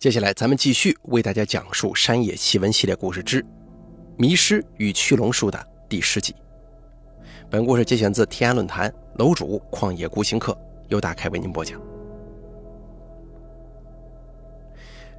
[0.00, 3.42] 接下来，咱们继续为大家讲述山野奇闻系列故事之
[4.16, 6.34] 《迷失与驱龙术》的第十集。
[7.50, 10.56] 本故事节选自天涯论坛楼主旷野孤行客，
[10.88, 11.78] 由大开为您播讲。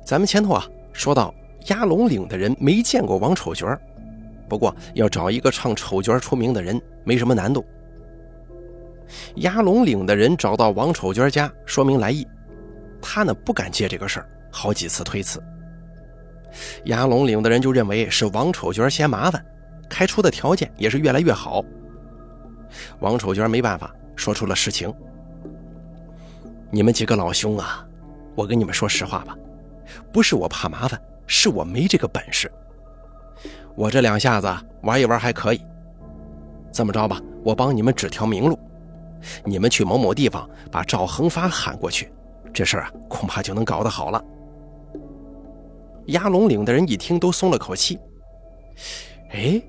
[0.04, 1.32] 咱们前头啊说到，
[1.68, 3.80] 压龙岭的人没见过王丑角
[4.50, 7.64] 不过要找一个唱丑角出名的人没什么难度。
[9.36, 12.26] 压龙岭的人找到王丑角家，说明来意，
[13.00, 14.28] 他呢不敢接这个事儿。
[14.52, 15.42] 好几次推辞，
[16.86, 19.44] 牙龙岭的人就认为是王丑角嫌麻烦，
[19.90, 21.64] 开出的条件也是越来越好。
[23.00, 24.94] 王丑角没办法，说出了实情
[26.70, 27.86] ：“你们几个老兄啊，
[28.36, 29.36] 我跟你们说实话吧，
[30.12, 32.52] 不是我怕麻烦，是我没这个本事。
[33.76, 35.62] 我这两下子玩一玩还可以。
[36.72, 38.60] 这么着吧，我帮你们指条明路，
[39.46, 42.12] 你们去某某地方把赵恒发喊过去，
[42.54, 44.24] 这事儿啊恐怕就能搞得好了。”
[46.12, 48.00] 压龙岭的人一听，都松了口气。
[49.32, 49.62] 哎，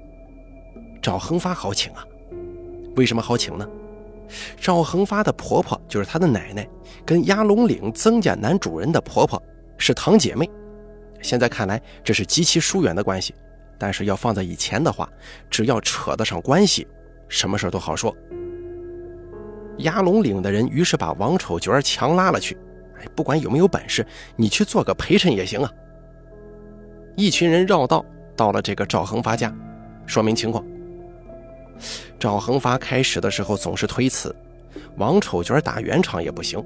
[1.00, 2.04] 赵恒发好请啊？
[2.96, 3.68] 为什么好请呢？
[4.60, 6.66] 赵恒发的婆婆就是他的奶奶，
[7.04, 9.40] 跟压龙岭曾家男主人的婆婆
[9.78, 10.48] 是堂姐妹。
[11.20, 13.34] 现在看来，这是极其疏远的关系。
[13.78, 15.08] 但是要放在以前的话，
[15.50, 16.86] 只要扯得上关系，
[17.28, 18.14] 什么事都好说。
[19.78, 22.56] 压龙岭的人于是把王丑角强拉了去。
[22.98, 25.70] 哎，不管有没有本事，你去做个陪衬也行啊。
[27.14, 29.54] 一群人绕道到了这个赵恒发家，
[30.06, 30.64] 说明情况。
[32.18, 34.34] 赵恒发开始的时候总是推辞，
[34.96, 36.64] 王丑角打圆场也不行。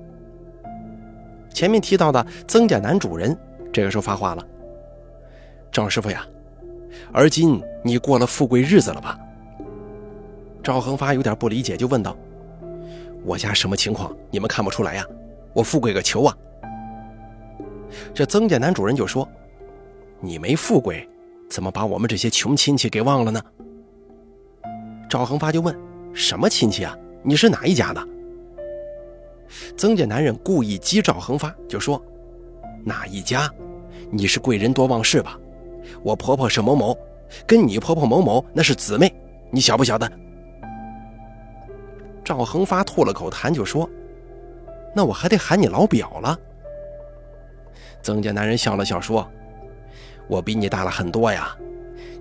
[1.52, 3.36] 前面提到的曾家男主人
[3.72, 4.46] 这个时候发话了
[5.72, 6.24] ：“赵师傅呀，
[7.12, 9.18] 而今你过了富贵日子了吧？”
[10.62, 12.16] 赵恒发有点不理解，就问道
[13.24, 14.14] ：“我家什么情况？
[14.30, 15.04] 你们看不出来呀？
[15.52, 16.36] 我富贵个球啊！”
[18.14, 19.28] 这曾家男主人就说。
[20.20, 21.08] 你没富贵，
[21.48, 23.42] 怎么把我们这些穷亲戚给忘了呢？
[25.08, 25.78] 赵恒发就问
[26.12, 26.96] ：“什么亲戚啊？
[27.22, 28.02] 你是哪一家的？”
[29.76, 32.02] 曾家男人故意激赵恒发，就说
[32.82, 33.48] ：“哪一家？
[34.10, 35.38] 你是贵人多忘事吧？
[36.02, 36.96] 我婆婆是某某，
[37.46, 39.14] 跟你婆婆某某那是姊妹，
[39.50, 40.10] 你晓不晓得？”
[42.24, 43.88] 赵恒发吐了口痰，就说
[44.96, 46.36] ：“那我还得喊你老表了。”
[48.02, 49.28] 曾家男人笑了笑说。
[50.28, 51.56] 我比你大了很多呀，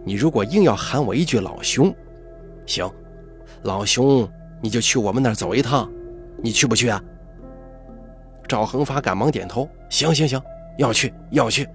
[0.03, 1.93] 你如果硬要喊我一句老兄，
[2.65, 2.89] 行，
[3.63, 4.29] 老兄
[4.61, 5.89] 你就去我们那儿走一趟，
[6.41, 7.01] 你去不去啊？
[8.47, 10.39] 赵恒发赶忙点头，行行行，
[10.77, 11.67] 要去要去。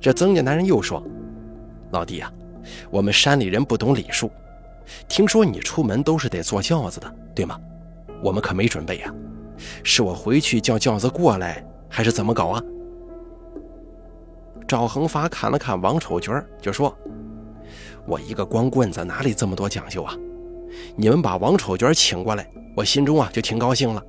[0.00, 1.02] 这曾家男人又说
[1.92, 2.32] ：“老弟呀，
[2.90, 4.30] 我们山里人不懂礼数，
[5.08, 7.60] 听说你出门都是得坐轿子的，对吗？
[8.22, 9.12] 我们可没准备呀，
[9.84, 12.62] 是我回去叫轿子过来，还是怎么搞啊？”
[14.72, 16.96] 赵恒发看了看王丑角，就说
[18.08, 20.16] ：“我一个光棍子哪里这么多讲究啊？
[20.96, 24.02] 你们把王丑角请过来，我心中啊就挺高兴了。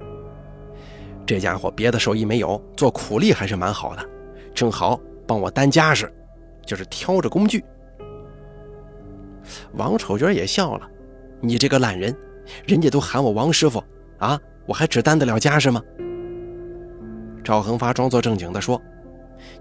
[1.26, 4.10] 这家伙别的手艺没有，做苦力还是蛮好的，
[4.56, 4.98] 正好
[5.28, 6.10] 帮我担家事，
[6.66, 7.62] 就是挑着工具。”
[9.76, 10.90] 王丑角也笑了
[11.44, 12.16] ：“你这个烂人，
[12.66, 13.84] 人家都喊我王师傅
[14.18, 15.84] 啊，我还只担得了家事吗？”
[17.44, 18.82] 赵恒发装作正经地说。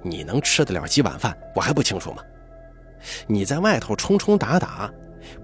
[0.02, 2.22] 你能吃得了几碗饭，我还不清楚吗？
[3.26, 4.88] 你在外头冲冲打打，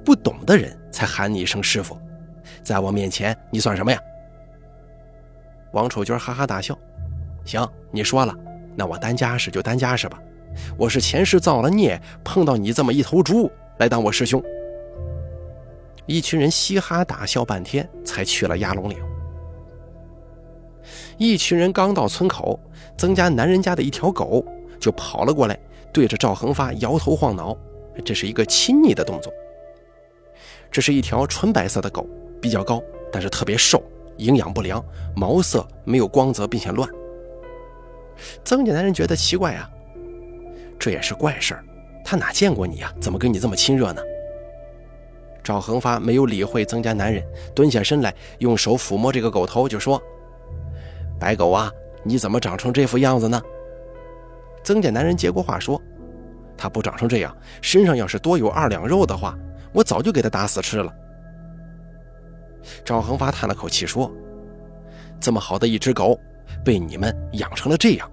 [0.04, 1.98] 不懂的人才喊你一声师傅，
[2.62, 4.00] 在我面前你算什么呀？
[5.72, 6.78] 王丑娟哈哈大笑，
[7.44, 8.34] 行，你说了，
[8.76, 10.20] 那我担家事就担家事吧。
[10.76, 14.42] 我是前世造了孽，碰到你这么一头猪来当我师兄。
[16.06, 18.98] 一群人嘻哈大笑半天，才去了压龙岭。
[21.18, 22.58] 一群人刚到村口。
[22.98, 24.44] 曾家男人家的一条狗
[24.80, 25.56] 就跑了过来，
[25.92, 27.56] 对着赵恒发摇头晃脑，
[28.04, 29.32] 这是一个亲昵的动作。
[30.70, 32.04] 这是一条纯白色的狗，
[32.42, 32.82] 比较高，
[33.12, 33.80] 但是特别瘦，
[34.16, 36.90] 营养不良，毛色没有光泽，并且乱。
[38.44, 39.70] 曾家男人觉得奇怪啊，
[40.76, 41.64] 这也是怪事儿，
[42.04, 42.92] 他哪见过你呀？
[43.00, 44.02] 怎么跟你这么亲热呢？
[45.44, 47.24] 赵恒发没有理会曾家男人，
[47.54, 50.02] 蹲下身来，用手抚摸这个狗头，就说
[51.20, 51.70] ：“白狗啊。”
[52.08, 53.38] 你怎么长成这副样子呢？
[54.64, 55.78] 曾家男人接过话说
[56.56, 59.36] ：“他不长成这样，身上要是多有二两肉的话，
[59.74, 60.90] 我早就给他打死吃了。”
[62.82, 64.10] 赵恒发叹了口气说
[65.20, 66.18] ：“这么好的一只狗，
[66.64, 68.10] 被你们养成了这样。”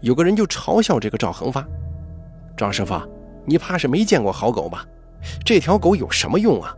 [0.00, 1.66] 有个人就嘲笑这个赵恒发
[2.56, 2.94] ：“赵师傅，
[3.44, 4.86] 你怕是没见过好狗吧？
[5.44, 6.72] 这条狗有什么用啊？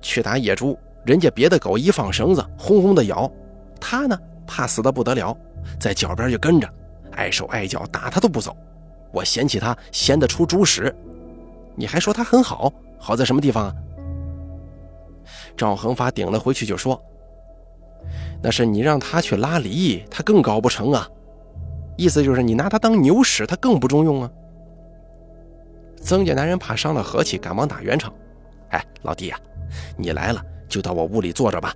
[0.00, 3.30] 去打野猪，人家别的狗一放绳子，轰轰的咬，
[3.80, 5.36] 它呢？”怕死的不得了，
[5.78, 6.68] 在脚边就跟着，
[7.12, 8.56] 碍手碍脚，打他都不走。
[9.12, 10.94] 我嫌弃他闲得出猪屎，
[11.76, 13.74] 你还说他很好，好在什么地方啊？
[15.56, 17.00] 赵恒发顶了回去就说
[18.42, 21.08] ：“那是你让他去拉犁，他更搞不成啊。
[21.96, 24.30] 意思就是你拿他当牛使，他更不中用啊。”
[26.02, 28.12] 曾家男人怕伤了和气，赶忙打圆场
[28.70, 29.38] ：“哎，老弟呀，
[29.96, 31.72] 你来了就到我屋里坐着吧。”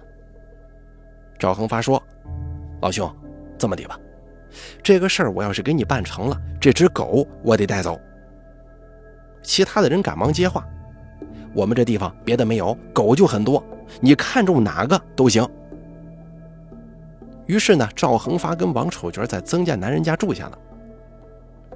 [1.39, 2.03] 赵恒发说
[2.81, 3.11] ：“老兄，
[3.59, 3.99] 这么的吧。”
[4.83, 8.01] 这个事儿我要是给你办成了，这只狗我得带走。
[9.43, 10.67] 其他的人赶忙接话
[11.55, 13.63] ：“我们这地方别的没有，狗就很多，
[14.01, 15.47] 你看中哪个都行。”
[17.47, 20.59] 于是呢，赵恒发跟王丑角在曾家男人家住下了。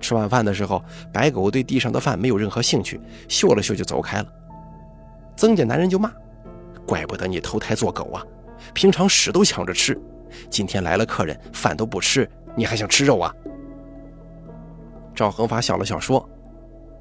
[0.00, 0.82] 吃晚饭的时候，
[1.12, 4.26] 白狗对地上的饭没有任何兴趣，嗅了嗅就走开了。
[5.36, 6.12] 曾家男人就骂
[6.86, 8.24] ：“怪不得你投胎做狗啊！
[8.74, 9.98] 平常屎都抢着吃，
[10.50, 13.34] 今天来了客人，饭都不吃。”你还想吃肉啊？
[15.14, 16.28] 赵恒发笑了笑说：“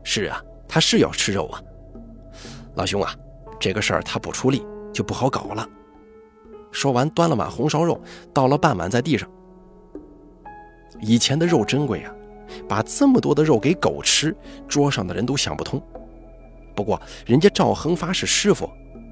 [0.02, 1.62] 是啊，他是要吃肉啊，
[2.76, 3.14] 老兄啊，
[3.60, 5.68] 这个事儿他不出力就不好搞了。”
[6.72, 8.00] 说完，端了碗红烧肉，
[8.34, 9.30] 倒了半碗在地上。
[11.02, 12.14] 以前的肉珍贵啊，
[12.70, 14.34] 把这么多的肉给狗吃，
[14.70, 15.82] 桌上的人都想不通。
[16.74, 18.70] 不过人家赵恒发是师傅，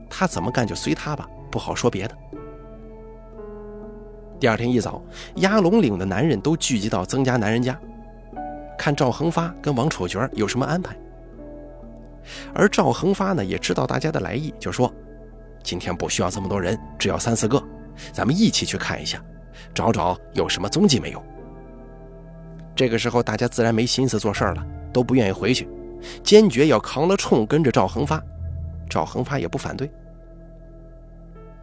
[0.10, 2.18] 他怎么干就随他吧，不好说别的。
[4.40, 5.02] 第二天一早，
[5.36, 7.78] 鸭龙岭的男人都聚集到曾家男人家，
[8.78, 10.96] 看赵恒发跟王丑角有什么安排。
[12.54, 14.94] 而赵恒发呢，也知道大家的来意，就说
[15.62, 17.62] ：“今天不需要这么多人，只要三四个，
[18.14, 19.22] 咱们一起去看一下，
[19.74, 21.22] 找找有什么踪迹没有。”
[22.74, 25.68] 这个时候，大家自然没心思做事了，都不愿意回去，
[26.24, 28.24] 坚决要扛了冲跟着赵恒发。
[28.90, 29.92] 赵恒发也不反对。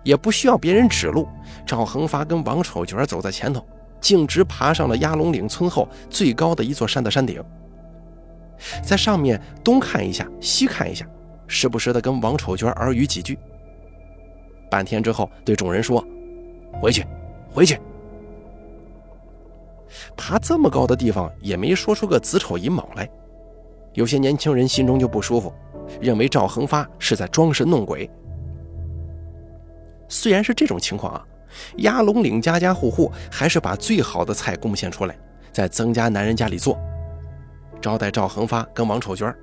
[0.07, 1.27] 也不需要别人指路，
[1.67, 3.67] 赵恒发跟王丑角走在前头，
[4.01, 7.43] 径直爬上了鸭龙岭村后最高的一座山的山顶，
[8.85, 11.05] 在上面东看一下，西看一下，
[11.49, 13.37] 时不时的跟王丑角耳语几句。
[14.71, 16.05] 半天之后，对众人说
[16.81, 17.05] ：“回去，
[17.51, 17.77] 回去。”
[20.17, 23.11] 爬这么高的地方，也没说出个子丑寅卯来，
[23.95, 25.53] 有些年轻人心中就不舒服，
[26.01, 28.09] 认为赵恒发是在装神弄鬼。
[30.09, 31.25] 虽然是这种情况啊，
[31.79, 35.17] 鸭龙岭家家户户还是把最好的菜贡献出来，
[35.53, 36.79] 在曾家男人家里做，
[37.81, 39.35] 招待赵恒发跟王丑娟。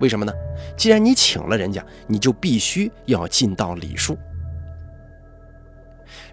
[0.00, 0.32] 为什么呢？
[0.76, 4.18] 既然你请了人家，你就必须要尽到礼数。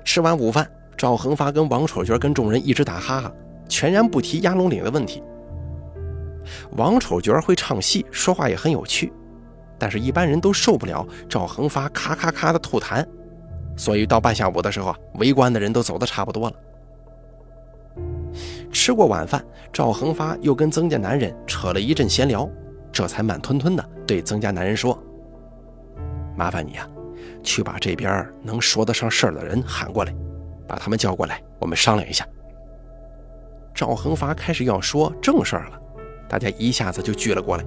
[0.03, 0.67] 吃完午饭，
[0.97, 3.31] 赵恒发跟王丑娟跟众人一直打哈哈，
[3.67, 5.21] 全然不提鸭龙岭的问题。
[6.71, 9.13] 王丑娟会唱戏，说话也很有趣，
[9.77, 13.05] 但是一般人都受不了赵恒发咔咔咔的吐痰。
[13.79, 16.55] 所以到半下午的时候啊，围观的人都走的差不多了。
[18.73, 19.41] 吃过晚饭，
[19.71, 22.47] 赵恒发又跟曾家男人扯了一阵闲聊，
[22.91, 25.01] 这才慢吞吞的对曾家男人说
[26.35, 26.85] ：“麻烦你呀，
[27.41, 30.13] 去把这边能说得上事儿的人喊过来，
[30.67, 32.27] 把他们叫过来，我们商量一下。”
[33.73, 35.79] 赵恒发开始要说正事儿了，
[36.27, 37.63] 大家一下子就聚了过来。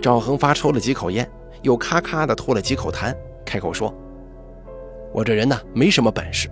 [0.00, 1.30] 赵恒发抽了几口烟，
[1.60, 3.94] 又咔咔的吐了几口痰，开口说。
[5.12, 6.48] 我这人呢，没什么本事，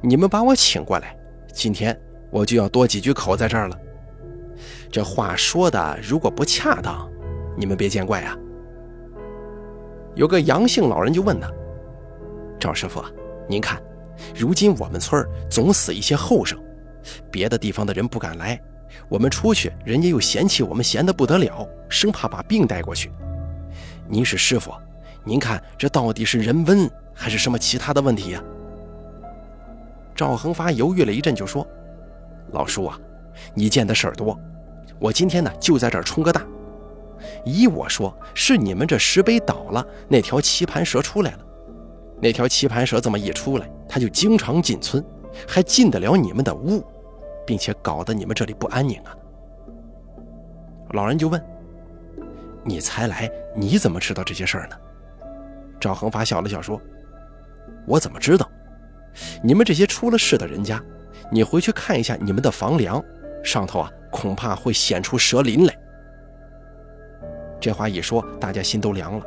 [0.00, 1.16] 你们把我请过来，
[1.52, 1.98] 今天
[2.30, 3.78] 我就要多几句口在这儿了。
[4.90, 7.10] 这话说的如果不恰当，
[7.56, 8.36] 你们别见怪啊。
[10.14, 11.50] 有个杨姓老人就问他
[12.60, 13.02] ：“赵师傅，
[13.48, 13.82] 您看，
[14.34, 16.56] 如今我们村总死一些后生，
[17.32, 18.60] 别的地方的人不敢来，
[19.08, 23.10] 我们出去，人家又嫌弃我们闲得不得了，生怕把病带过去。
[24.06, 24.72] 您是师傅，
[25.24, 28.42] 您看这到底是人瘟？”还是什么其他的问题呀？
[30.14, 31.66] 赵恒发犹豫了一阵，就说
[32.52, 32.98] ：“老叔啊，
[33.52, 34.38] 你见的事儿多，
[35.00, 36.44] 我今天呢就在这儿充个大。
[37.44, 41.38] 依我说，是你们这石碑倒了，那条棋盘蛇出来了。
[42.20, 45.04] 那条棋盘蛇这么一出来，它就经常进村，
[45.48, 46.84] 还进得了你们的屋，
[47.44, 49.16] 并且搞得你们这里不安宁啊。”
[50.94, 51.44] 老人就问
[52.62, 54.76] ：“你才来，你怎么知道这些事儿呢？”
[55.80, 56.80] 赵恒发笑了笑说。
[57.86, 58.48] 我怎么知道？
[59.42, 60.82] 你们这些出了事的人家，
[61.30, 63.00] 你回去看一下你们的房梁，
[63.44, 65.78] 上头啊恐怕会显出蛇鳞来。
[67.60, 69.26] 这话一说，大家心都凉了，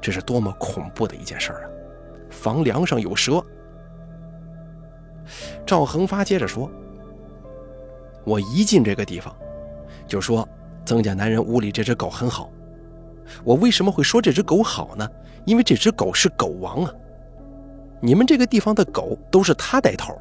[0.00, 1.60] 这是多么恐怖的一件事啊！
[2.30, 3.44] 房梁上有蛇。
[5.66, 6.70] 赵恒发接着说
[8.24, 9.34] ：“我一进这个地方，
[10.06, 10.48] 就说
[10.86, 12.50] 曾家男人屋里这只狗很好。
[13.42, 15.08] 我为什么会说这只狗好呢？
[15.44, 16.94] 因为这只狗是狗王啊。”
[18.04, 20.14] 你们这个地方的狗都是他带头，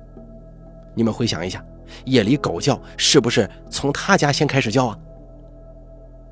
[0.95, 1.61] 你们回想一下，
[2.05, 4.97] 夜里狗叫是不是从他家先开始叫啊？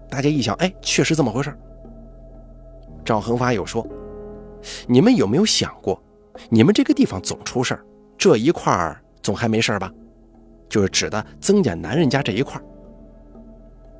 [0.10, 1.54] 大家一想，哎，确实这么回事。
[3.04, 3.86] 赵恒发又说
[4.88, 6.02] ：“你们有没有想过，
[6.48, 7.86] 你们这个地方总出事儿，
[8.18, 9.92] 这一块儿总还没事吧？
[10.70, 12.64] 就是指的曾家男人家这一块儿。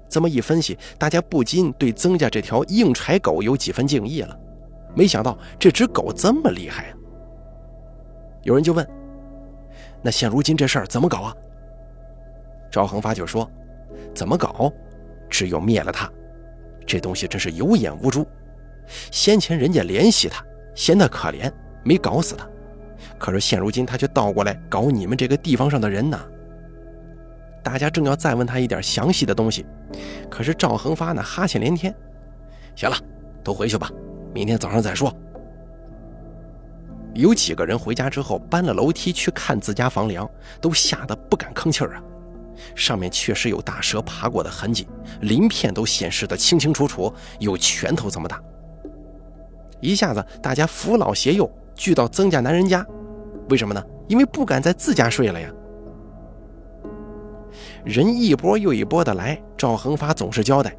[0.08, 4.40] 这么一分析，大家不禁对曾家这条硬柴狗有几分敬意了。
[4.96, 6.94] 没想到这只狗这么厉害！
[8.44, 8.88] 有人就问：
[10.02, 11.36] 那现如今这事儿怎么搞啊？
[12.72, 13.50] 赵恒发就说：
[14.14, 14.72] 怎么搞？
[15.30, 16.12] 只有灭了他。
[16.86, 18.26] 这东西真是有眼无珠。”
[19.12, 20.44] 先前人家联系他，
[20.76, 21.50] 嫌他可怜，
[21.84, 22.46] 没搞死他。
[23.18, 26.20] 可是现如今他却倒过来搞你们这个地方上的人呢。
[27.64, 29.66] 大家正要再问他一点详细的东西，
[30.30, 31.94] 可是赵恒发呢哈欠连天。
[32.76, 32.98] 行了，
[33.44, 33.90] 都回去吧，
[34.34, 35.16] 明天早上再说。
[37.14, 40.30] 有几个人回家之后搬了楼梯去看自家房梁，
[40.62, 42.04] 都吓得不敢吭气儿啊。
[42.76, 44.88] 上面确实有大蛇爬过的痕迹，
[45.22, 48.42] 鳞片都显示得清清楚楚，有拳头这么大。
[49.80, 52.86] 一下子，大家扶老携幼聚到曾家男人家，
[53.50, 53.84] 为什么呢？
[54.08, 55.50] 因为不敢在自家睡了呀。
[57.84, 60.76] 人一波又一波的来，赵恒发总是交代：“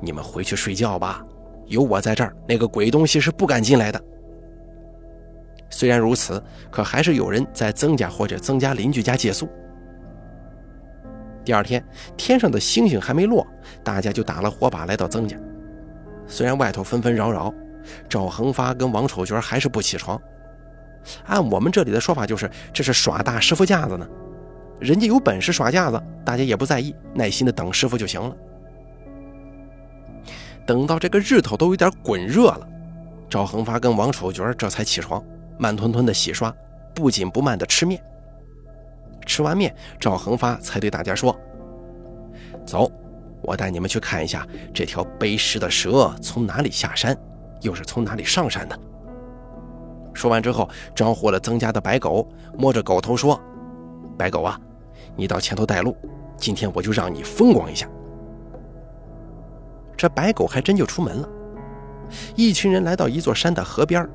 [0.00, 1.22] 你们回去睡觉吧，
[1.66, 4.02] 有我在这儿，那个鬼东西是不敢进来的。”
[5.80, 9.48] 虽然如此，可还是有人在曾家或者曾家邻居家借宿。
[11.42, 11.82] 第二天，
[12.18, 13.46] 天上的星星还没落，
[13.82, 15.38] 大家就打了火把来到曾家。
[16.26, 17.50] 虽然外头纷纷扰扰。
[18.10, 20.20] 赵恒发跟王丑角还是不起床，
[21.24, 24.06] 按我们这里的说法，就是这是耍大师傅架子呢。
[24.78, 28.36] 人家有本事耍架子，大家也不在意，耐心的等师傅就行了。
[30.66, 32.68] 等到这个日头都有点滚热了，
[33.30, 35.24] 赵恒发跟王丑角这才起床，
[35.60, 36.50] 慢吞吞的洗刷，
[36.94, 38.02] 不紧不慢的吃面。
[39.26, 41.38] 吃完面，赵恒发才对大家说
[42.64, 42.90] ：“走，
[43.42, 47.14] 我带你们去看一下这条背尸的蛇从哪里下山。”
[47.60, 48.80] 又是从哪里上山的？
[50.14, 52.26] 说完之后，招呼了曾家的白狗，
[52.56, 53.38] 摸着狗头说
[54.16, 54.58] ：“白狗啊，
[55.14, 55.94] 你到前头带路，
[56.38, 57.86] 今天我就让你风光一下。”
[59.94, 61.28] 这白狗还真就出门了。
[62.34, 64.08] 一群人来到一座山的河边，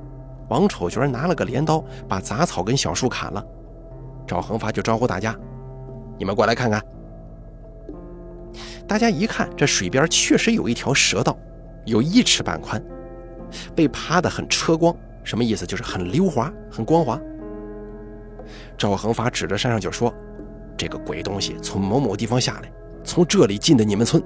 [0.49, 3.43] 王丑角拿了个镰刀，把杂草跟小树砍了。
[4.27, 5.35] 赵恒发就招呼大家
[6.17, 6.81] ：“你们过来看看。”
[8.87, 11.37] 大家一看，这水边确实有一条蛇道，
[11.85, 12.81] 有一尺半宽。
[13.75, 15.65] 被扒得很车光，什么意思？
[15.65, 17.19] 就是很溜滑，很光滑。
[18.77, 20.13] 赵恒发指着山上就说
[20.77, 22.71] ：“这个鬼东西从某某地方下来，
[23.03, 24.21] 从这里进的你们村。”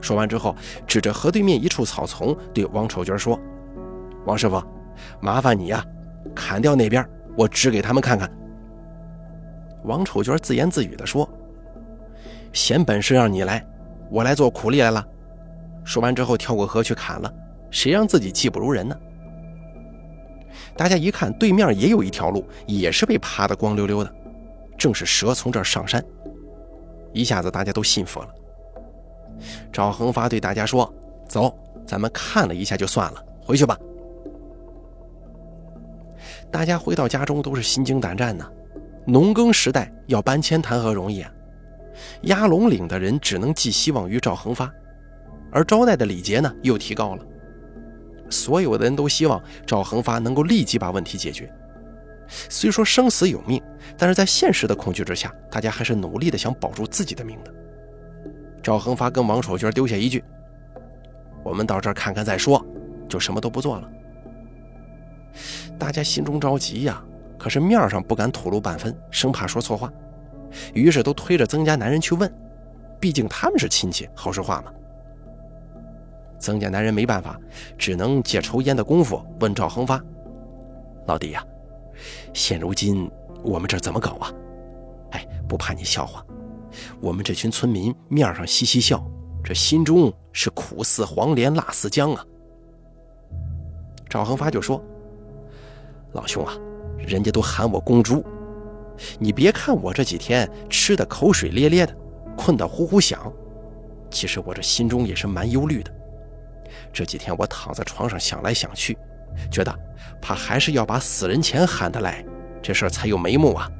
[0.00, 3.38] 说完之后，指着河对面一处草丛，对王丑娟说
[4.24, 4.62] ：“王师傅，
[5.20, 5.84] 麻烦你呀，
[6.34, 7.04] 砍掉那边，
[7.36, 8.30] 我指给他们看看。”
[9.84, 11.28] 王丑娟自言自语地说
[12.52, 13.66] ：“闲本事让你来，
[14.10, 15.04] 我来做苦力来了。”
[15.84, 17.32] 说完之后，跳过河去砍了。
[17.70, 18.96] 谁让自己技不如人呢？
[20.76, 24.14] 大家一看，对面也有一条路，也是被扒得光溜溜的，
[24.78, 26.04] 正是蛇从这儿上山。
[27.12, 28.28] 一下子大家都信服了。
[29.72, 30.92] 赵恒发对大家说
[31.26, 31.52] ：“走，
[31.84, 33.76] 咱们看了一下就算了，回去吧。”
[36.52, 38.48] 大家回到家中都是心惊胆战呐。
[39.04, 41.32] 农耕时代要搬迁谈何容易啊！
[42.22, 44.72] 压龙岭的人只能寄希望于赵恒发，
[45.50, 47.24] 而招待的礼节呢又提高了。
[48.30, 51.52] 所有的人都希望赵恒发能够立即把问题解决。
[52.48, 53.60] 虽说生死有命，
[53.98, 57.52] 但是在现实的恐惧之下，大家还是努力的想保住自己的命的。
[58.62, 60.22] 赵恒发跟王守娟丢下一句
[61.42, 62.64] ：“我们到这儿看看再说”，
[63.08, 63.90] 就什么都不做了。
[65.82, 67.02] 大家心中着急呀，
[67.36, 69.92] 可是面上不敢吐露半分，生怕说错话，
[70.74, 72.32] 于是都推着曾家男人去问，
[73.00, 74.72] 毕竟他们是亲戚，好说话嘛。
[76.38, 77.36] 曾家男人没办法，
[77.76, 80.00] 只能借抽烟的功夫问赵恒发
[81.08, 81.44] ：“老弟呀，
[82.32, 83.10] 现如今
[83.42, 84.32] 我们这怎么搞啊？
[85.10, 86.24] 哎，不怕你笑话，
[87.00, 89.04] 我们这群村民面上嘻嘻笑，
[89.42, 92.24] 这心中是苦似黄连，辣似姜啊。”
[94.08, 94.80] 赵恒发就说
[96.12, 96.54] ：“老兄啊，
[96.98, 98.24] 人家都喊我公猪，
[99.18, 101.94] 你别看我这几天吃的口水咧咧的，
[102.36, 103.32] 困得呼呼响，
[104.10, 105.90] 其实我这心中也是蛮忧虑的。”
[106.92, 108.96] 这几天我躺在床上想来想去，
[109.50, 109.74] 觉得
[110.20, 112.24] 怕还是要把死人钱喊得来，
[112.62, 113.70] 这事儿才有眉目啊。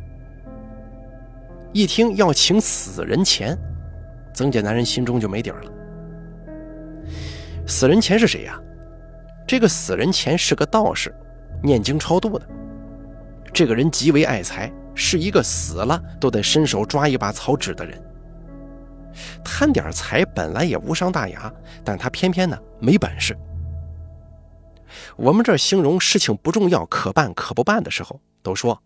[1.72, 3.58] 一听要请死人钱，
[4.34, 5.72] 曾家男人心中就没底儿了。
[7.66, 8.58] 死人钱是谁呀？
[9.46, 11.14] 这个死人钱是个道士，
[11.62, 12.48] 念经超度的。
[13.52, 18.02] 这个人极为爱财，是一个死了都得伸手抓一把草纸的人。
[19.44, 21.52] 贪点财本来也无伤大雅，
[21.84, 23.36] 但他偏偏呢没本事。
[25.16, 28.82] 我们这形容事情不重要、可办可不办的时候，都说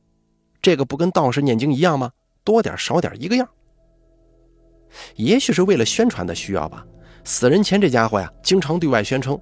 [0.61, 2.11] 这个不跟道士念经一样吗？
[2.43, 3.49] 多点少点一个样。
[5.17, 6.85] 也许是为了宣传的需要吧。
[7.25, 9.39] 死人前这家伙呀，经常对外宣称，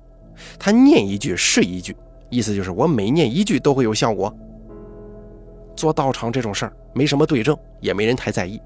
[0.59, 1.95] 他念一句是一句，
[2.35, 4.35] 意思就是我每念一句都会有效果。
[5.77, 8.61] 做道场这种事儿没什么对证，也没人太在意。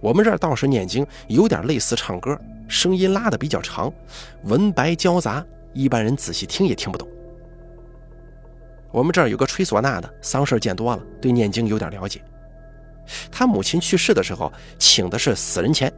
[0.00, 3.92] 我们这儿道士念经有点类似唱歌，声音拉的比较长，
[4.44, 7.08] 文白交杂，一般人仔细听也听不懂。
[8.92, 12.22] 我们这儿有个吹唢呐的，丧事见多了，对念经有点了解。
[13.32, 15.92] 他母亲去世的时候，请的是死人钱。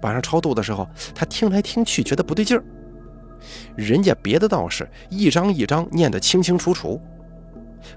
[0.00, 2.64] 晚上超度的时候，他听来听去觉得不对劲儿。
[3.76, 7.00] 人家别的道士一张一张念得清清楚楚，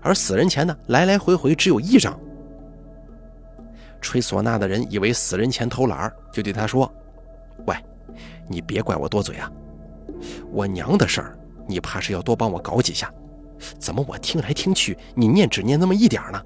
[0.01, 2.17] 而死人钱呢，来来回回只有一张。
[4.01, 6.91] 吹唢呐的人以为死人钱偷懒儿，就对他说
[7.65, 7.75] ：“喂，
[8.47, 9.51] 你别怪我多嘴啊！
[10.51, 11.37] 我娘的事儿，
[11.67, 13.11] 你怕是要多帮我搞几下？
[13.79, 16.43] 怎么我听来听去，你念只念那么一点呢？”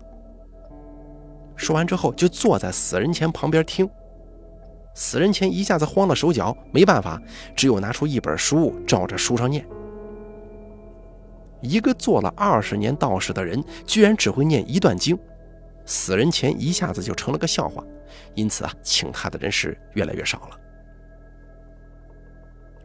[1.58, 3.90] 说完之后，就坐在死人前旁边听。
[5.00, 7.18] 死人前一下子慌了手脚，没办法，
[7.56, 9.66] 只有拿出一本书，照着书上念。
[11.62, 15.18] 一个做了二十年道士的人，居然只会念一段经。
[15.86, 17.82] 死人前一下子就成了个笑话，
[18.36, 20.60] 因此啊，请他的人是越来越少了。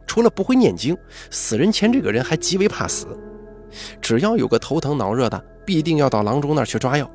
[0.07, 0.97] 除了不会念经，
[1.29, 3.07] 死人前这个人还极为怕死，
[3.99, 7.11] 只要有个头疼脑热的，必定要到郎中那儿去抓药。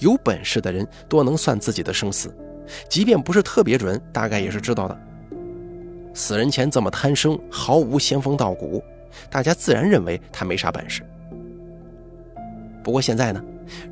[0.00, 2.34] 有本事的人多能算自己的生死，
[2.88, 4.98] 即便不是特别准，大概也是知道的。
[6.14, 8.82] 死人前这么贪生，毫无仙风道骨，
[9.30, 11.02] 大家自然认为他没啥本事。
[12.82, 13.42] 不过现在呢？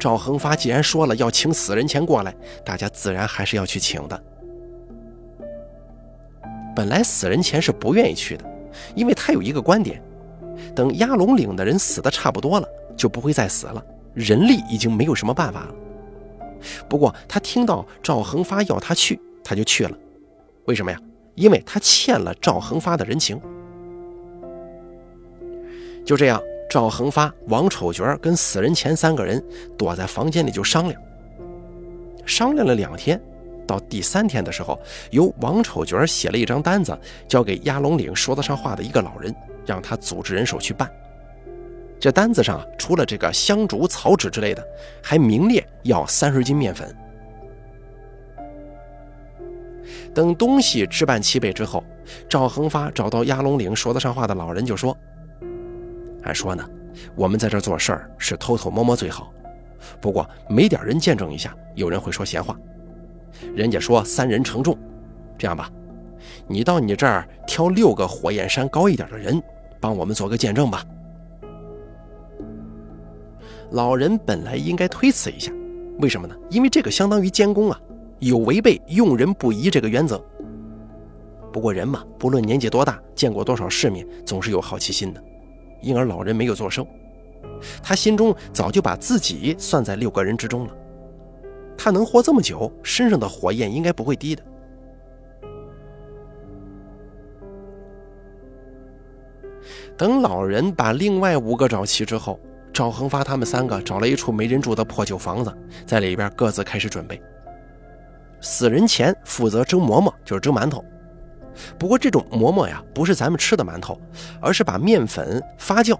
[0.00, 4.23] 赵恒发既然说了要请死人钱过来，大家自然还是要去请的。
[6.75, 8.45] 本来死人钱是不愿意去的，
[8.95, 10.02] 因为他有一个观点：
[10.75, 13.84] 等压龙岭的人死的差不多了，就不会再死了，
[14.15, 15.75] 人力已经没有什么办法了。
[16.88, 19.97] 不过他听到赵恒发要他去，他就去了。
[20.66, 21.00] 为什么呀？
[21.34, 23.40] 因为他欠了赵恒发的人情。
[26.04, 26.40] 就这样。
[26.69, 29.42] 赵恒发、王丑角跟死人前三个人
[29.78, 31.00] 躲在房间里就商量，
[32.26, 33.23] 商量了两天，
[33.64, 34.76] 到第三天的时候，
[35.12, 39.32] 由王丑角写了一张单子，交给鸭龙岭说得上话的一个老人，
[39.64, 40.90] 让他组织人手去办。
[41.99, 44.67] 这单子上除了这个香烛、草纸之类的，
[45.02, 46.95] 还名列要三十斤面粉。
[50.15, 51.82] 等东西置办齐备之后，
[52.28, 54.97] 赵恒发找到鸭龙岭说得上话的老人，就说。
[56.23, 56.69] 还说呢，
[57.15, 59.32] 我们在这做事儿是偷偷摸摸最好。
[60.00, 62.59] 不过没点人见证一下，有人会说闲话。
[63.54, 64.76] 人家说三人承重，
[65.39, 65.71] 这样吧，
[66.47, 69.41] 你到你这儿挑六个火焰山高一点的人，
[69.80, 70.85] 帮我们做个见证吧。
[73.76, 75.52] 老人本来应该推辞一下，
[75.99, 76.34] 为什么呢？
[76.49, 77.78] 因为这个相当于监工啊，
[78.21, 80.19] 有违背用人不疑这个原则。
[81.52, 85.23] 不过人嘛，不论年纪多大，见过多少世面，总是有好奇心的。
[85.82, 86.86] 因而老人没有作声，
[87.82, 90.75] 他心中早就把自己算在六个人之中了。
[91.76, 94.43] 他能活这么久，身上的火焰应该不会低的。
[99.99, 102.41] 等老人把另外五个找齐之后，
[102.76, 105.50] 赵恒发他们三个找了一处没人住的破旧房子，
[105.86, 107.19] 在里边各自开始准备。
[108.43, 110.84] 死人前负责蒸馍馍，就是蒸馒头。
[111.78, 113.99] 不过这种馍馍呀，不是咱们吃的馒头，
[114.43, 115.99] 而是把面粉发酵，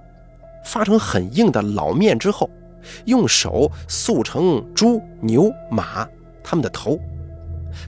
[0.67, 2.51] 发成很硬的老面之后，
[3.07, 6.07] 用手塑成猪、牛、马
[6.45, 7.01] 他们的头，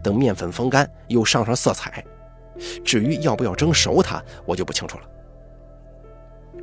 [0.03, 2.03] 等面粉风干，又上上色彩。
[2.83, 5.05] 至于要不要蒸熟它，我就不清楚了。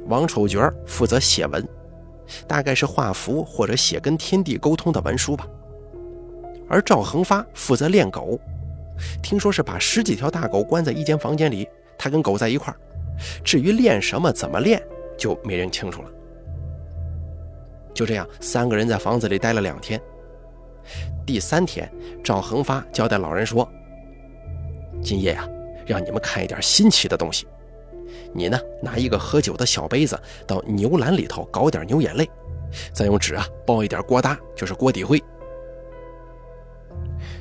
[0.08, 1.64] 王丑角负责写文，
[2.48, 5.48] 大概是画符或者写跟天地沟通的文书吧，
[6.68, 8.40] 而赵恒发负责练狗。
[9.22, 12.78] 听说是把十几条大狗关在一间房间里，他跟狗在一块儿。
[13.44, 14.82] 至于练什么、怎么练，
[15.18, 16.10] 就没人清楚了。
[17.94, 20.02] 就这样，三个人在房子里待了两天。
[21.26, 21.90] 第三天，
[22.24, 23.68] 赵恒发交代老人说
[25.02, 25.48] ：“今夜呀，
[25.86, 27.48] 让你们看一点新奇的东西。
[28.36, 32.30] 你呢，拿一个喝酒的小杯子，到牛栏里头搞点牛眼泪，
[32.94, 35.24] 再用纸啊包一点锅搭，就是锅底灰。”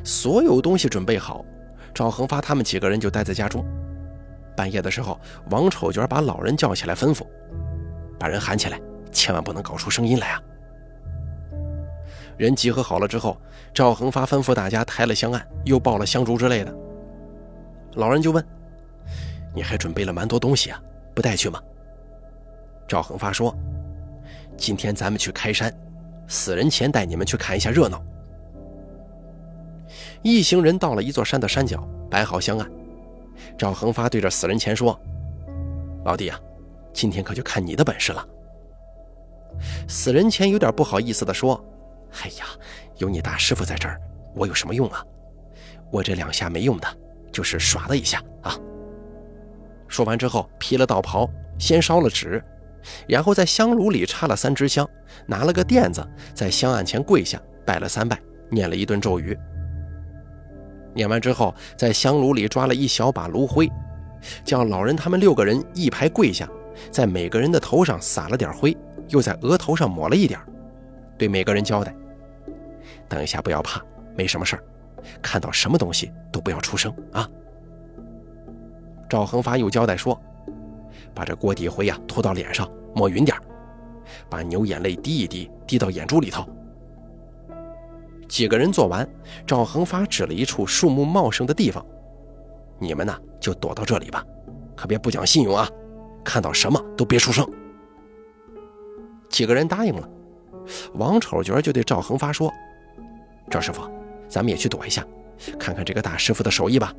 [0.05, 1.45] 所有东西准备好，
[1.93, 3.65] 赵恒发他们几个人就待在家中。
[4.57, 5.19] 半夜的时候，
[5.51, 7.27] 王丑角把老人叫起来，吩咐
[8.21, 8.81] ：“把人喊起来，
[9.11, 10.41] 千万不能搞出声音来啊！”
[12.39, 13.37] 人集合好了之后，
[13.73, 16.73] 赵恒发吩咐大家抬了香案，又抱了香烛之类的。
[17.95, 18.45] 老人就问
[19.55, 20.81] ：“你还准备了蛮多东西啊，
[21.15, 21.63] 不带去吗？”
[22.87, 23.57] 赵恒发说
[24.59, 25.73] ：“今天咱们去开山，
[26.29, 28.03] 死人前带你们去看一下热闹。”
[30.23, 32.71] 一行人到了一座山的山脚，摆好香案。
[33.57, 34.99] 赵恒发对着死人前说
[36.05, 36.39] ：“老弟啊，
[36.93, 38.27] 今天可就看你的本事了。”
[39.89, 41.63] 死人前有点不好意思地说
[42.23, 42.47] ：“哎呀，
[42.99, 44.01] 有你大师傅在这儿，
[44.35, 45.05] 我有什么用啊？
[45.91, 46.89] 我这两下没用的，
[47.31, 48.59] 就是耍了一下啊。”
[49.89, 52.43] 说完之后，披了道袍，先烧了纸，
[53.07, 54.89] 然后在香炉里插了三支香，
[55.27, 58.19] 拿了个垫子，在香案前跪下，拜了三拜，
[58.51, 59.39] 念了一顿咒语。
[60.95, 63.71] 念完之后，在香炉里抓了一小把炉灰，
[64.45, 66.49] 叫老人他们六个人一排跪下，
[66.91, 68.77] 在每个人的头上撒了点灰。
[69.11, 70.41] 又在额头上抹了一点，
[71.19, 71.95] 对每个人交代
[73.07, 73.83] ：“等一下不要怕，
[74.17, 74.65] 没什么事儿。
[75.21, 77.29] 看到什么东西都不要出声啊。”
[79.15, 80.21] 赵恒发又交代说
[81.15, 83.37] ：“把这锅底灰呀涂到脸上，抹匀点
[84.29, 86.45] 把牛眼泪滴一滴，滴到眼珠里头。”
[88.29, 89.09] 几个人做完，
[89.47, 91.87] 赵恒发指了一处树木茂盛的地方
[92.81, 94.27] ：“你们呢，就躲到这里吧，
[94.75, 95.71] 可别不讲信用啊！
[96.25, 97.49] 看到什么都别出声。”
[99.31, 100.09] 几个人答应了，
[100.95, 102.53] 王丑角就对赵恒发说
[103.49, 103.89] ：“赵师傅，
[104.29, 105.07] 咱们也去躲一下，
[105.57, 106.93] 看看这个大师傅的手艺吧。”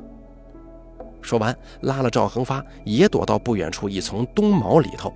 [1.26, 5.12] 说完，拉了赵恒发也躲到不远处一丛冬茅里头。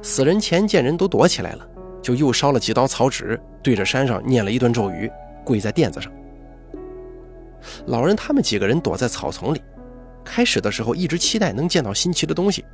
[0.00, 1.68] 死人前见人都躲起来了，
[2.00, 5.10] 就又烧了几刀草纸，对着山上念了一段咒语，
[5.44, 6.12] 跪在垫子上。
[7.86, 9.60] 老人他们几个人躲在草丛里，
[10.24, 12.64] 开始的时候一直期待能见到新奇的东西，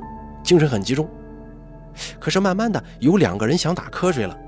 [0.45, 1.09] 精神很集中。
[2.21, 4.39] 可是慢慢的，有两个人想打瞌睡了。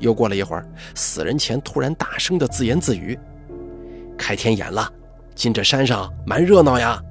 [0.00, 3.16] 又过了一会儿，死人前突然大声的自言自语
[4.18, 4.92] ：“开天眼了，
[5.34, 7.02] 今这山上蛮热闹呀。”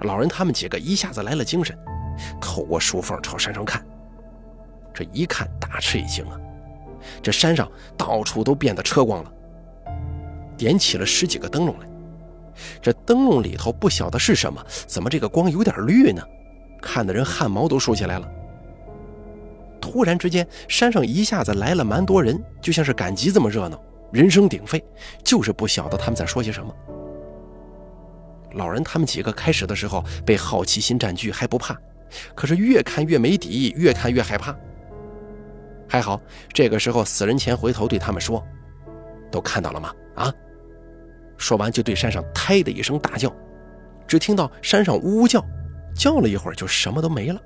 [0.00, 1.78] 老人他们几个一下子来了精神，
[2.40, 3.84] 透过树缝朝山上看。
[4.94, 6.38] 这一看，大吃一惊啊！
[7.22, 9.32] 这山上到处都变得车光了，
[10.56, 11.86] 点起了十几个灯笼来。
[12.82, 16.22] 这灯笼里头不晓得是什么，怎么这个光有点绿呢？
[16.82, 18.28] 看的人汗毛都竖起来了。
[19.80, 23.80] 突然之间，山上一下子来了蛮多人，就像是赶集这么热闹，
[24.12, 24.82] 人声鼎沸，
[25.24, 26.74] 就是不晓得他们在说些什么。
[28.52, 31.76] 老人他们几个开始的时候被好奇心占据，还不怕，
[32.34, 34.54] 可是越看越没底，越看越害怕。
[35.88, 36.20] 还好，
[36.52, 38.44] 这个时候死人前回头对他们说
[39.30, 39.92] ：“都看到了吗？
[40.14, 40.32] 啊！”
[41.38, 43.32] 说完就对山上“胎”的一声大叫，
[44.06, 45.44] 只听到山上呜呜叫。
[45.92, 47.40] 叫了一会儿，就什么都没了。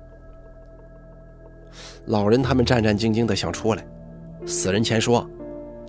[2.05, 3.85] 老人他们战战兢兢的想出来，
[4.45, 5.27] 死人前说：“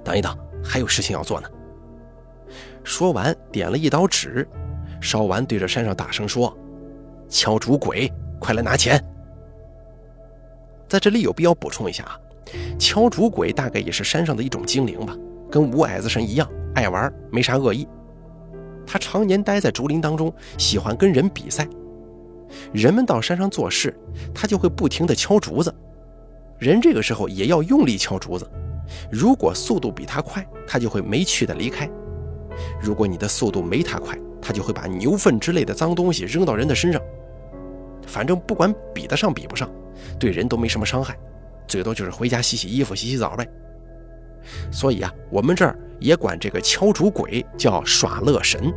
[0.02, 1.48] 等一等，还有事情要做呢。”
[2.84, 4.46] 说完，点了一刀纸，
[5.00, 6.56] 烧完，对着山上大声说
[7.28, 9.02] ：“敲竹鬼，快来拿钱！”
[10.88, 12.20] 在这里有必要补充一下啊，
[12.78, 15.16] 敲竹鬼大概也是山上的一种精灵吧，
[15.50, 17.88] 跟五矮子神一样，爱玩，没啥恶意。
[18.86, 21.66] 他常年待在竹林当中，喜欢跟人比赛。
[22.72, 23.92] 人们到山上做事，
[24.32, 25.74] 他就会不停地敲竹子。
[26.60, 28.48] 人这个时候也要用力敲竹子。
[29.10, 31.86] 如果速度比他快，他就会没趣的离开；
[32.80, 37.00] 如果你的速度没他快，他就会把牛粪之类的脏东西扔到人的身上。
[38.06, 39.68] 反正不管比得上比不上，
[40.18, 41.18] 对人都没什么伤害，
[41.66, 43.46] 最多就是回家洗洗衣服、洗洗澡呗。
[44.70, 48.72] 所以啊，我们这儿也管这个敲竹鬼叫耍乐神。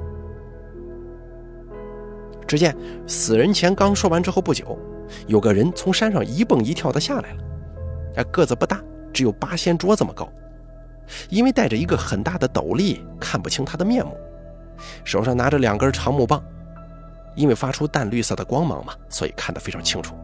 [2.48, 4.76] 只见死人前刚说完之后不久，
[5.28, 7.44] 有个人从山上一蹦一跳的下来了。
[8.16, 8.82] 哎，个子不大，
[9.14, 10.28] 只有八仙桌这么高。
[11.30, 14.16] 因为戴着一个很大的斗笠，看不清他的面目。
[15.04, 16.44] 手上拿着两根长木棒，
[17.36, 20.16] 因为发出淡绿色的光芒嘛，所以看得非常清楚。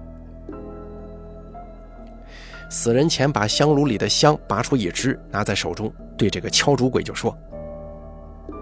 [2.69, 7.35] 死人前把香炉里的香拔出一支，拿在手中，对这个敲竹鬼就说：“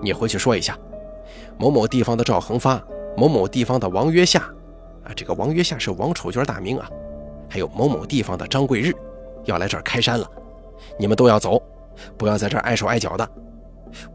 [0.02, 0.78] 你回去说一下，
[1.58, 2.82] 某某地方的赵恒发。”
[3.16, 4.40] 某某地方的王约夏，
[5.04, 6.90] 啊，这个王约夏是王丑角大名啊。
[7.48, 8.92] 还有某某地方的张贵日，
[9.46, 10.30] 要来这儿开山了，
[10.98, 11.62] 你们都要走，
[12.18, 13.30] 不要在这儿碍手碍脚的，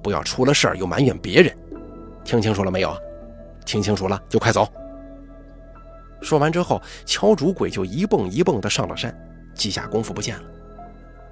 [0.02, 1.56] 不要出了事儿又埋怨别人，
[2.24, 2.96] 听清楚了没有？
[3.64, 4.66] 听清楚了就快走。
[6.22, 9.14] 说完之后，敲竹鬼就一蹦一蹦的上了山，
[9.54, 10.44] 几下功夫不见了，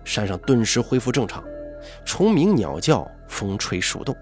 [0.05, 1.43] 山上顿时恢复正常，
[2.05, 4.15] 虫鸣鸟叫，风吹树动。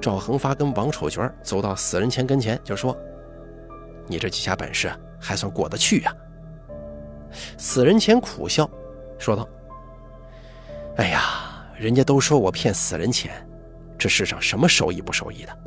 [0.00, 2.94] 赵恒发跟王丑角走到死人前跟前，就说
[4.08, 6.12] ：“你这几下本事还算过得去呀。”
[7.56, 8.68] 死人钱苦笑，
[9.18, 9.48] 说道
[10.96, 13.32] ：“哎呀，人家都说我骗死人钱，
[13.98, 15.58] 这世上什么手艺不手艺的？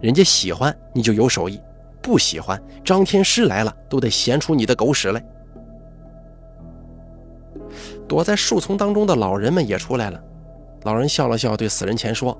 [0.00, 1.60] 人家喜欢你就有手艺，
[2.00, 5.24] 不喜欢张天师来了都得显出你的狗屎来。”
[8.08, 10.22] 躲在树丛当中的老人们也出来了。
[10.82, 12.36] 老人笑了笑，对死人钱说：“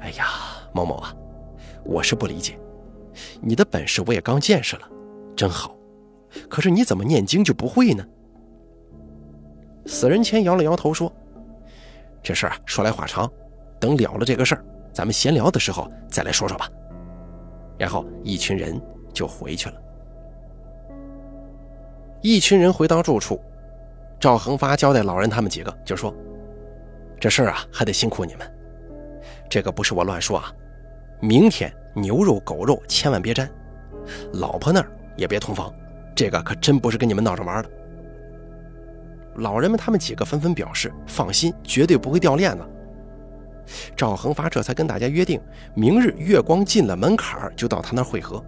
[0.00, 0.26] 哎呀，
[0.72, 1.14] 某某啊，
[1.84, 2.58] 我是不理解，
[3.40, 4.88] 你的本事我也刚见识了，
[5.36, 5.76] 真好。
[6.48, 8.04] 可是你怎么念经就不会呢？”
[9.86, 11.12] 死人钱摇了摇头说
[12.22, 13.30] ：“这事儿啊，说来话长，
[13.80, 16.70] 等了了这个事儿，咱们闲聊的时候再来说说吧。”
[17.78, 18.80] 然后一群人
[19.12, 19.74] 就回去了。
[22.20, 23.40] 一群人回到住处。
[24.20, 26.14] 赵恒发交代老人他们几个，就说
[27.18, 28.48] ：“这事儿啊，还得辛苦你们。
[29.50, 30.52] 这个不是我乱说啊。
[31.20, 33.50] 明天牛肉、狗肉千万别沾，
[34.34, 35.74] 老婆那儿也别同房。
[36.14, 37.70] 这个可真不是跟你们闹着玩的。”
[39.36, 42.64] 老人们他们几个纷纷表示放心，绝对不会掉链子。
[43.96, 45.40] 赵恒发这才跟大家约定，
[45.74, 48.44] 明日月光进了门槛就到他那儿会合。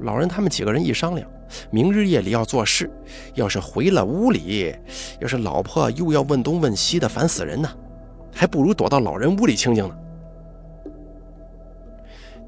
[0.00, 1.28] 老人他们几个人一商量。
[1.70, 2.90] 明日夜里要做事，
[3.34, 4.74] 要是回了屋里，
[5.20, 7.68] 要是老婆又要问东问西的，烦死人呢，
[8.34, 9.94] 还不如躲到老人屋里清静呢。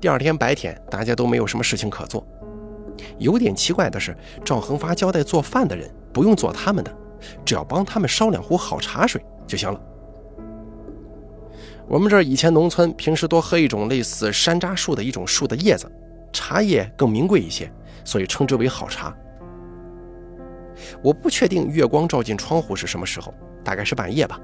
[0.00, 2.26] 第二天白天，大家都没有什么事情可做。
[3.18, 6.96] 有点奇怪的是，赵恒发交代做饭的人不用做他们的，
[7.44, 9.80] 只要帮他们烧两壶好茶水就行了。
[11.86, 15.90] 我们这儿以前农村平时多喝一种类似山楂树的一种树的叶子，
[16.32, 17.70] 茶叶更名贵一些。
[18.06, 19.16] 所以称之为好茶。
[21.02, 23.32] 我不确定月光照进窗户是什么时候，
[23.64, 24.38] 大概是半夜吧。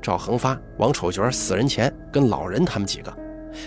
[0.00, 3.16] 赵恒发、王丑角、死人前跟老人他们几个，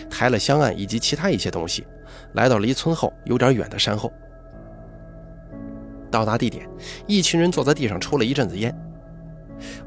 [0.09, 1.87] 抬了香案以及其他一些东西，
[2.35, 4.11] 来到离村后有点远的山后。
[6.11, 6.69] 到达地点，
[7.07, 8.73] 一群人坐在地上抽了一阵子烟。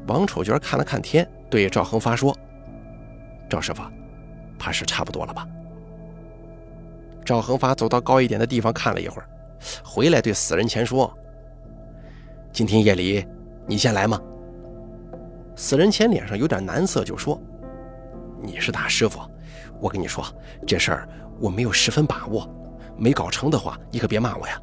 [0.07, 2.35] 王丑角看了看天，对赵恒发说
[3.49, 3.83] ：“赵师傅，
[4.57, 5.47] 怕是差不多了吧？”
[7.25, 9.29] 赵恒发走到高一点的地方看了一会儿，
[9.83, 11.11] 回来对死人前说
[12.51, 13.25] ：“今天夜里
[13.67, 14.19] 你先来吗？”
[15.55, 17.39] 死人前脸上有点难色，就说
[18.41, 19.19] ：“你是大师傅，
[19.79, 20.23] 我跟你说
[20.65, 22.47] 这事儿我没有十分把握，
[22.97, 24.61] 没搞成的话你可别骂我呀。”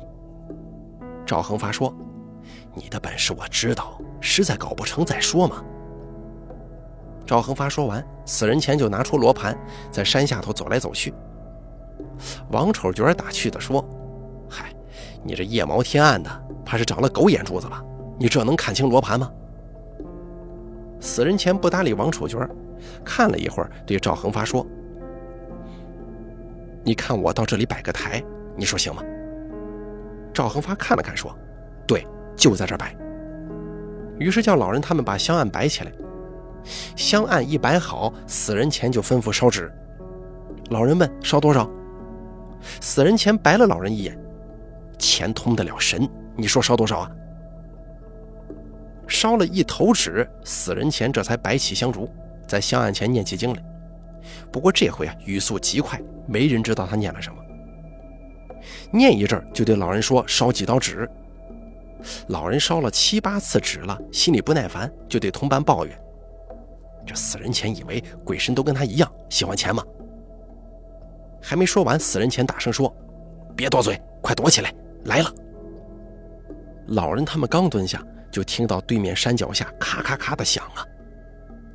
[1.26, 1.92] 赵恒发说
[2.74, 5.64] ：“你的本事我知道，实在搞不成再说嘛。”
[7.26, 9.58] 赵恒发说完，死人前就拿出罗盘，
[9.90, 11.12] 在山下头走来走去。
[12.50, 13.84] 王丑角打趣地说
[14.48, 14.72] ：“嗨，
[15.24, 16.30] 你这夜猫天暗的，
[16.64, 17.82] 怕是长了狗眼珠子吧？
[18.18, 19.28] 你这能看清罗盘吗？”
[21.00, 22.38] 死人前不搭理王丑角，
[23.04, 24.64] 看了一会儿，对赵恒发说
[26.86, 28.22] ：“你看我到这里摆个台，
[28.56, 29.02] 你说行吗？”
[30.32, 31.36] 赵恒发看了看，说
[31.84, 32.96] ：“对，就在这摆。”
[34.20, 35.92] 于是叫老人他们把香案摆起来。
[36.94, 39.68] 香案一摆好，死人前就吩咐烧纸。
[40.70, 41.68] 老人问：“烧多少？”
[42.80, 44.16] 死人前白了老人一眼，
[44.96, 47.10] 钱通得了神，你说烧多少啊？
[49.08, 52.08] 烧了一头纸，死人前这才摆起香烛，
[52.46, 53.62] 在香案前念起经来。
[54.52, 57.36] 不过这回啊，语速极快，没人知道他念了什么。
[58.90, 61.08] 念一阵就对老人说：“烧几刀纸。”
[62.28, 65.98] 老人烧了七八次纸了，心里不耐烦，就对同伴抱怨
[67.06, 69.82] ：“这死人前以为鬼神都跟他一样喜欢钱吗？”
[71.42, 72.94] 还没说完，死人前大声说
[73.56, 74.72] ：“别多嘴，快躲起来！
[75.04, 75.32] 来了！”
[76.88, 80.86] 老人他们刚蹲下，就听到对面山脚下咔咔咔的响啊！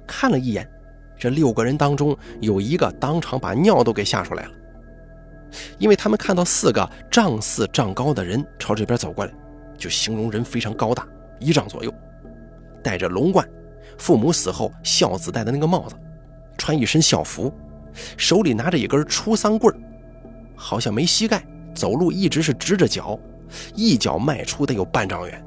[0.07, 0.69] 看了一眼，
[1.21, 4.51] 这六个人当中有一个当场把尿都给吓出来了，
[5.77, 9.31] 因为他们看到四个丈四丈高的人朝这边走过来，
[9.77, 11.07] 就形容人非常高大，
[11.39, 11.93] 一丈左右，
[12.83, 13.47] 戴着龙冠，
[13.99, 15.95] 父母死后孝子戴的那个帽子，
[16.57, 17.53] 穿一身孝服。
[18.17, 19.71] 手里拿着一根出丧棍
[20.55, 23.19] 好像没膝盖，走路一直是直着脚，
[23.75, 25.45] 一脚迈出得有半丈远，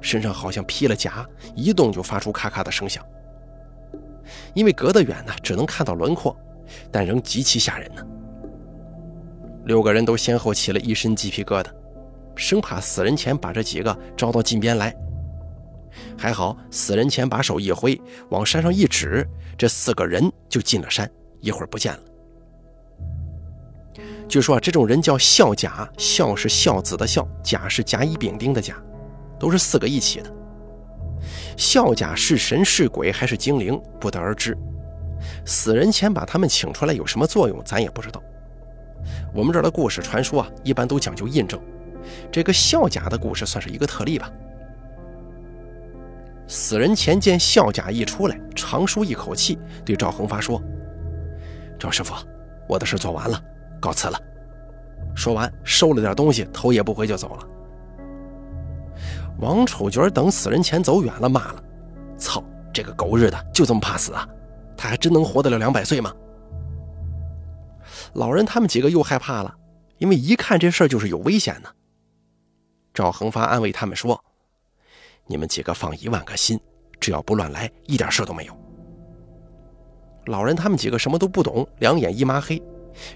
[0.00, 1.24] 身上好像披了甲，
[1.54, 3.04] 一动就发出咔咔的声响。
[4.54, 6.36] 因为隔得远呢，只能看到轮廓，
[6.90, 8.02] 但仍极其吓人呢。
[9.64, 11.66] 六个人都先后起了一身鸡皮疙瘩，
[12.34, 14.94] 生怕死人前把这几个招到近边来。
[16.16, 19.26] 还好死人前把手一挥，往山上一指，
[19.58, 21.10] 这四个人就进了山。
[21.40, 22.00] 一会儿不见了。
[24.28, 28.76] 据说啊，这种人叫孝甲，孝是孝子的孝，甲是甲乙丙丁的甲，
[29.38, 30.32] 都是四个一起的。
[31.60, 34.56] 孝甲是神是鬼还是精灵，不得而知。
[35.44, 38.22] 死人前把他们请出来有什么作用，咱也不知道。
[39.34, 41.60] 我们这儿的故事传说啊，一般都讲究印证，
[42.32, 44.32] 这个孝甲的故事算是一个特例吧。
[46.46, 50.62] 死人前见孝甲一出来，长舒一口气，对赵恒发说
[51.78, 52.14] ：“赵师傅，
[52.66, 53.38] 我的事做完了，
[53.78, 54.18] 告辞了。”
[55.14, 57.46] 说完，收了点东西，头也不回就走了。
[59.40, 61.64] 王丑角等死人前走远了，骂了
[62.18, 64.28] ：“操，这个狗日的，就这么怕死啊？
[64.76, 66.12] 他还真能活得了两百岁吗？”
[68.14, 69.54] 老人他们几个又害怕了，
[69.98, 71.68] 因为一看这事儿就是有危险呢。
[72.92, 74.22] 赵恒发安慰他们说
[75.26, 76.58] ：“你们几个放一万个心，
[76.98, 78.56] 只要不乱来，一点事都没有。”
[80.26, 82.60] 老人他们几个什么都不懂，两眼一抹黑，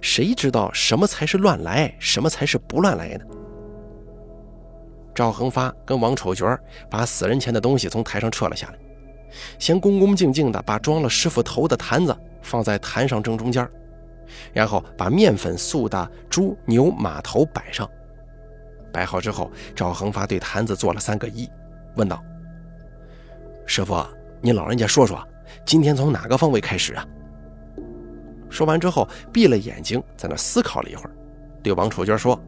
[0.01, 3.25] 谁知道什么才是乱来，什么才是不乱来呢？
[5.15, 6.59] 赵恒发跟王丑角
[6.91, 8.79] 把死人前的东西从台上撤了下来，
[9.59, 13.69] 先恭恭敬敬地把装了师傅头的坛子放在坛上正中间。
[14.53, 17.89] 然后把面粉塑的猪、牛、马头摆上，
[18.91, 21.49] 摆好之后，赵恒发对坛子做了三个揖，
[21.95, 22.21] 问道
[23.67, 24.03] ：“师傅，
[24.41, 25.23] 您老人家说说，
[25.65, 27.07] 今天从哪个方位开始啊？”
[28.49, 31.11] 说完之后，闭了眼睛，在那思考了一会儿，
[31.63, 32.41] 对王丑娟说：“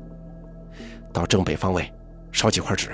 [1.13, 1.93] 到正北方位，
[2.37, 2.91] 烧几块纸。”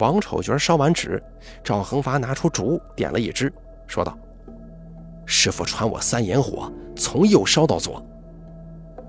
[0.00, 1.22] 王丑角烧完纸，
[1.62, 3.52] 赵恒发拿出烛，点了一支，
[3.86, 4.18] 说道。
[5.24, 8.04] 师傅传我三眼火，从右烧到左。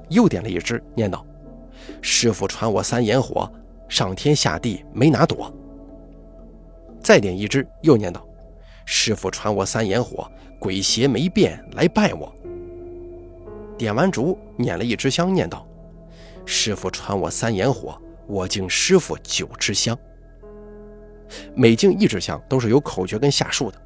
[0.10, 1.26] 又点了一支，念道
[2.04, 3.52] ：“师傅传我三眼火，
[3.90, 5.52] 上天下地没哪躲。”
[7.02, 8.24] 再点一支，又念道
[8.86, 12.32] ：“师傅传我三眼火，鬼邪没变来拜我。”
[13.76, 15.68] 点完烛，捻了一支香，念道
[16.46, 19.98] ：“师傅传我三眼火，我敬师傅九支香。”
[21.56, 23.82] 每敬一支香，都是有口诀跟下数的。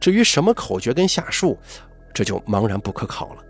[0.00, 1.58] 至于什么口诀跟下数，
[2.12, 3.44] 这就茫然不可考了。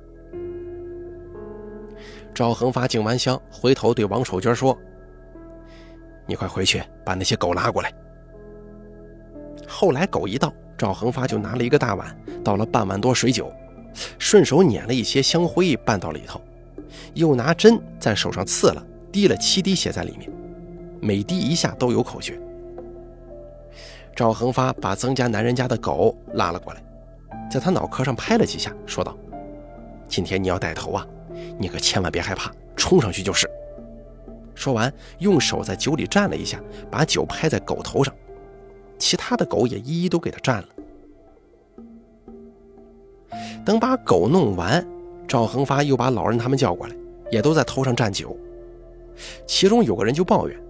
[2.34, 4.76] 赵恒发敬完香，回头对王守娟说
[6.26, 7.92] ：“你快回去把那些狗拉过来。”
[9.68, 13.52] 后来狗一到，赵恒发就拿了一个大碗，倒了半碗多水酒，
[14.18, 16.40] 顺手捻了一些香灰拌到里头，
[17.14, 20.28] 又拿针在手上刺了，滴了七滴血在里面，
[21.00, 22.36] 每滴一下都有口诀。
[24.12, 26.82] 赵恒发把曾家男人家的狗拉了过来，
[27.48, 29.16] 在他脑壳上拍了几下，说道
[30.08, 31.06] ：“今天你要带头啊，
[31.56, 33.48] 你可千万别害怕，冲上去就是。”
[34.52, 38.12] 说完，用手在酒里蘸了一下，把酒拍在狗头上，
[38.98, 40.68] 其他的狗也一一都给他蘸了。
[43.64, 44.84] 等把狗弄完，
[45.28, 46.96] 赵恒发又把老人他们叫过来，
[47.30, 48.36] 也都在头上蘸酒。
[49.46, 50.60] 其中有个人就抱怨。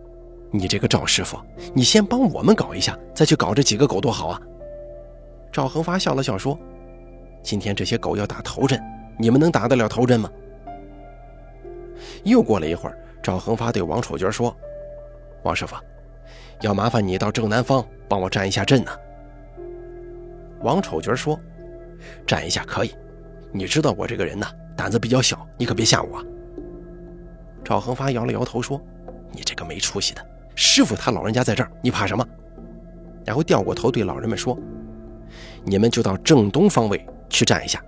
[0.50, 1.36] 你这个赵师傅，
[1.74, 4.40] 你先帮我们搞一下，再去搞这几个狗多好啊！
[5.50, 6.56] 赵恒发笑了笑说
[7.42, 8.80] ：“今天这些狗要打头阵，
[9.18, 10.30] 你们能打得了头阵吗？”
[12.22, 14.56] 又过了一会儿，赵恒发对王丑角说
[15.42, 15.74] ：“王师傅，
[16.60, 18.92] 要麻烦你到正南方帮我站一下阵呢。”
[20.62, 21.38] 王丑角说
[22.26, 22.94] ：“站一下可以，
[23.50, 26.24] 你知道我这个人呢，胆子比较小，你可别吓我。”
[27.64, 28.80] 赵恒发摇了摇头说
[29.32, 30.24] ：“你这个没出息的！”
[30.54, 32.24] 师傅他老人家在这儿，你怕什么？
[33.24, 34.56] 然后掉过头对老人们说
[35.64, 37.82] ：“你们就到正东方位去站一下，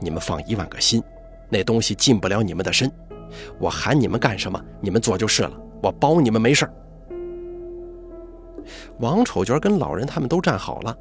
[0.00, 1.02] 你们放一万个心，
[1.48, 2.90] 那东西进不了你们的身。
[3.58, 5.52] 我喊你们干什么，你们做就是了。
[5.82, 6.72] 我包你们没事儿
[8.98, 10.96] 王丑角跟老人他们都站好了，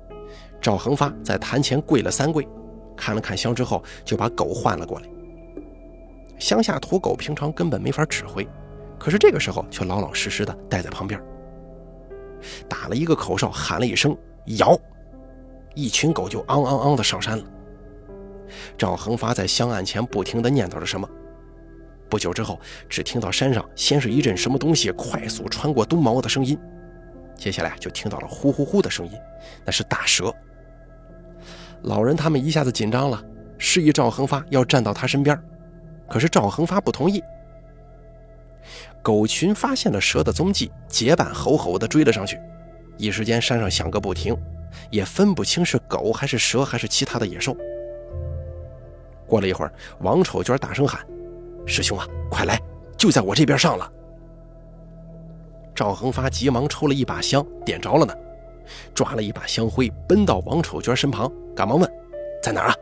[0.61, 2.47] 赵恒发在坛前跪了三跪，
[2.95, 5.07] 看了看香之后，就把狗换了过来。
[6.43, 8.45] 乡下土狗平常根本没法指挥。
[8.99, 11.17] 可是这个时候却老老实实的待在旁边，
[12.67, 14.15] 打了一个口哨，喊了一声
[14.59, 14.77] “摇”，
[15.73, 17.45] 一群狗就昂昂昂的上山了。
[18.77, 21.09] 赵恒发在香案前不停的念叨着什么，
[22.09, 26.59] 不久之后，只听到山上先是一阵什么东西快速穿过冬毛的声音，
[27.37, 29.13] 接下来就听到了呼呼呼的声音，
[29.63, 30.29] 那是大蛇。
[31.83, 33.23] 老人他们一下子紧张了，
[33.57, 35.41] 示意赵恒发要站到他身边，
[36.13, 37.23] 可是赵恒发不同意。
[39.01, 42.39] 狗群发现了蛇的踪迹，结伴吼吼地追了上去。
[42.99, 44.37] 一时间，山上响个不停，
[44.91, 47.57] 也分不清是狗还是蛇还是其他的野兽。
[49.25, 51.03] 过了一会儿，王丑娟大声喊
[51.65, 52.61] ：“师兄啊，快来！
[52.95, 53.91] 就在我这边上了！”
[55.73, 58.13] 赵恒发急忙抽了一把香，点着了呢，
[58.93, 61.91] 抓了一把香灰，奔到王丑娟身旁，赶忙问
[62.43, 62.75] ：“在哪儿啊？”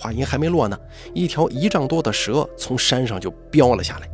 [0.00, 0.78] 话音还没落呢，
[1.12, 4.08] 一条一丈多的蛇从山上就飙了下来。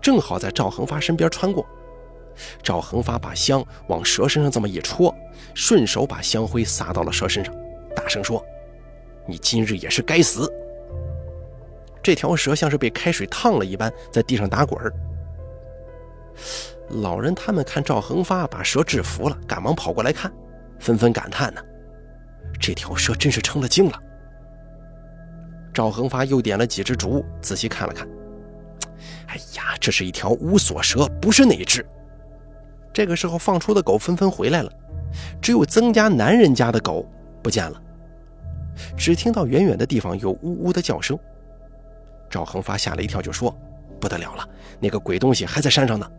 [0.00, 1.64] 正好在赵恒发身边穿过，
[2.64, 5.14] 赵恒发把香往蛇身上这么一戳，
[5.54, 7.54] 顺手把香灰撒到了蛇身上，
[7.94, 8.44] 大声说
[9.24, 10.52] ：“你今日也是该死！”
[12.02, 14.92] 这条蛇像是被开水烫了一般，在地上打滚儿。
[16.88, 20.32] 老人他们看赵恒发把蛇制服了，赶忙跑过来看，
[20.80, 21.62] 纷纷感叹呢
[22.60, 23.96] ：“这条蛇真是成了精了。”
[25.72, 28.06] 赵恒发又点了几只烛，仔细看了看。
[29.26, 31.84] 哎呀，这是一条乌索蛇，不是那只。
[32.92, 34.70] 这个时候放出的狗纷纷回来了，
[35.40, 37.08] 只有曾家男人家的狗
[37.42, 37.80] 不见了。
[38.96, 41.18] 只听到远远的地方有呜呜的叫声。
[42.28, 43.54] 赵恒发吓了一跳，就说
[44.00, 44.48] ：“不得了了，
[44.80, 46.10] 那个鬼东西还在山上呢。”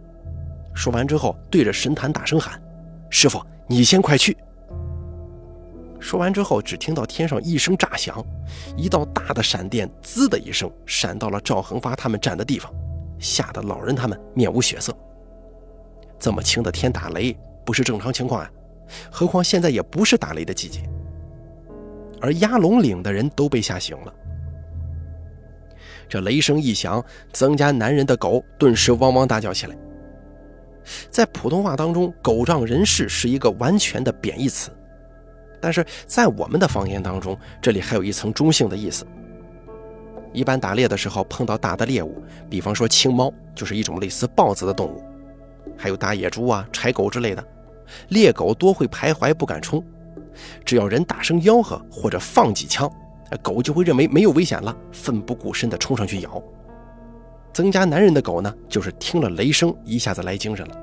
[0.73, 2.61] 说完之后，对着神坛大声喊
[3.09, 4.35] ：“师傅，你先快去！”
[6.13, 8.23] 说完之后，只听到天上一声炸响，
[8.77, 12.71] 一道大的闪电“滋”的一声闪到了赵恒发他们站的地方，
[13.17, 14.95] 吓得老人他们面无血色。
[16.19, 17.35] 这么轻的天打雷
[17.65, 18.51] 不是正常情况啊，
[19.09, 20.87] 何况现在也不是打雷的季节。
[22.21, 24.13] 而鸭龙岭的人都被吓醒了。
[26.07, 29.75] 这雷声一响，曾家男人的狗顿时汪汪大叫起来。
[31.09, 34.69] 在普通话当中，“狗仗人势”是一个完全的贬义词。
[35.63, 39.07] 但是在我们的方言当中，这里还有一层中性的意思。
[40.33, 45.01] 一般打猎的时候碰到大的猎物，比方说青猫，就是一种类似豹子的动物，
[45.77, 47.41] 还有大野猪啊、柴狗之类的，
[48.09, 49.81] 猎狗多会徘徊不敢冲，
[50.65, 52.91] 只要人大声吆喝或者放几枪，
[53.41, 56.43] 狗就会认为没有危险了，奋不顾身地冲上去咬。
[57.53, 60.77] 增加男人的狗呢，就是听了雷声一下子来精神了。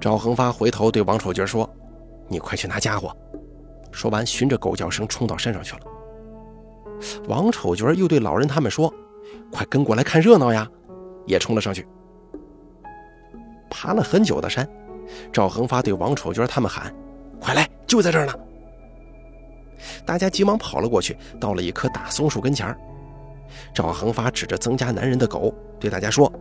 [0.00, 1.68] 赵恒发回头对王丑角说。
[2.30, 3.14] 你快去拿家伙！
[3.90, 5.80] 说完，循着狗叫声冲到山上去了。
[7.26, 8.92] 王丑角又对老人他们说
[9.50, 10.70] ：“快跟过来看热闹呀！”
[11.26, 11.86] 也冲了上去。
[13.68, 14.68] 爬了很久的山，
[15.32, 16.94] 赵恒发对王丑角他们喊
[17.40, 18.34] ：“快来，就在这儿呢！”
[20.06, 22.74] 大家急忙跑了过去，到了一棵大松树跟前
[23.74, 26.32] 赵恒发指着曾家男人的狗，对大家说：“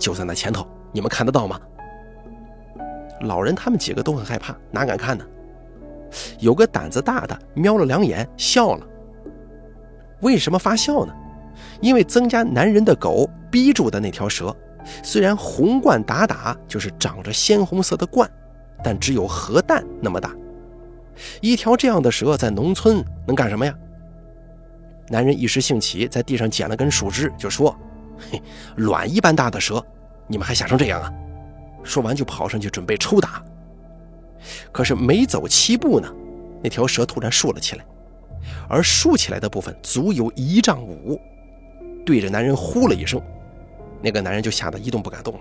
[0.00, 1.60] 就在那前头，你们看得到吗？”
[3.22, 5.24] 老人他们几个都很害怕，哪敢看呢？
[6.38, 8.86] 有个胆子大的瞄了两眼，笑了。
[10.20, 11.14] 为什么发笑呢？
[11.80, 14.54] 因为曾家男人的狗逼住的那条蛇，
[15.02, 18.30] 虽然红冠打打，就是长着鲜红色的冠，
[18.84, 20.34] 但只有核弹那么大。
[21.40, 23.74] 一条这样的蛇在农村能干什么呀？
[25.08, 27.76] 男人一时兴起，在地上捡了根树枝，就说
[28.30, 28.42] ：“嘿，
[28.76, 29.84] 卵一般大的蛇，
[30.26, 31.12] 你们还吓成这样啊？”
[31.82, 33.44] 说完就跑上去准备抽打，
[34.70, 36.08] 可是没走七步呢，
[36.62, 37.84] 那条蛇突然竖了起来，
[38.68, 41.20] 而竖起来的部分足有一丈五，
[42.04, 43.20] 对着男人呼了一声，
[44.00, 45.40] 那个男人就吓得一动不敢动了。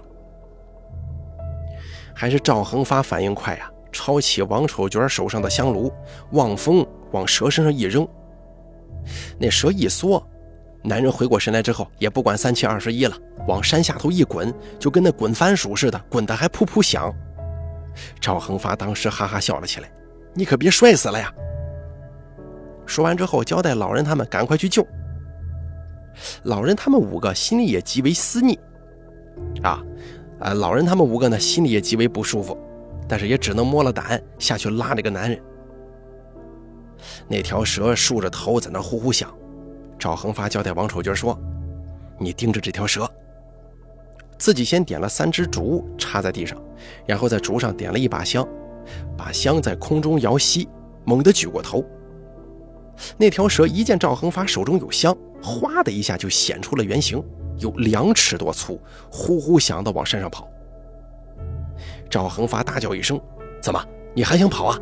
[2.14, 5.92] 还是赵恒发反应快呀，抄起王丑娟手上的香炉，
[6.32, 8.08] 望风往蛇身上一扔，
[9.40, 10.22] 那蛇一缩。
[10.84, 13.16] 男人回过神来之后，也不管三七二十一了，
[13.48, 17.14] 往山下头一滚，就跟那滚番薯似的，滚得还噗噗响。
[18.20, 19.92] 赵恒发当时哈哈笑了起来
[20.34, 21.32] ：“你可别摔死了呀！”
[22.88, 24.86] 说完之后，交代老人他们赶快去救。
[26.44, 28.60] 老人他们五个心里也极为思逆，
[29.62, 29.84] 啊，
[30.40, 32.58] 啊，老人他们五个呢心里也极为不舒服，
[33.08, 35.40] 但是也只能摸了胆下去拉这个男人。
[37.28, 39.32] 那条蛇竖着头在那呼呼响。
[40.02, 41.40] 赵恒发交代王丑娟说
[42.18, 43.08] ：“你盯着这条蛇。”
[44.36, 46.60] 自己先点了三支竹插在地上，
[47.06, 48.44] 然后在竹上点了一把香，
[49.16, 50.68] 把香在空中摇熄，
[51.06, 51.86] 猛地举过头。
[53.16, 57.24] 那条蛇一见赵恒发手中有香，哗的一下就显出了原形，
[57.60, 58.82] 有两尺多粗，
[59.12, 60.50] 呼呼响的往山上跑。
[62.10, 63.22] 赵恒发大叫一声
[63.62, 63.80] ：“怎么，
[64.16, 64.80] 你还想跑啊？”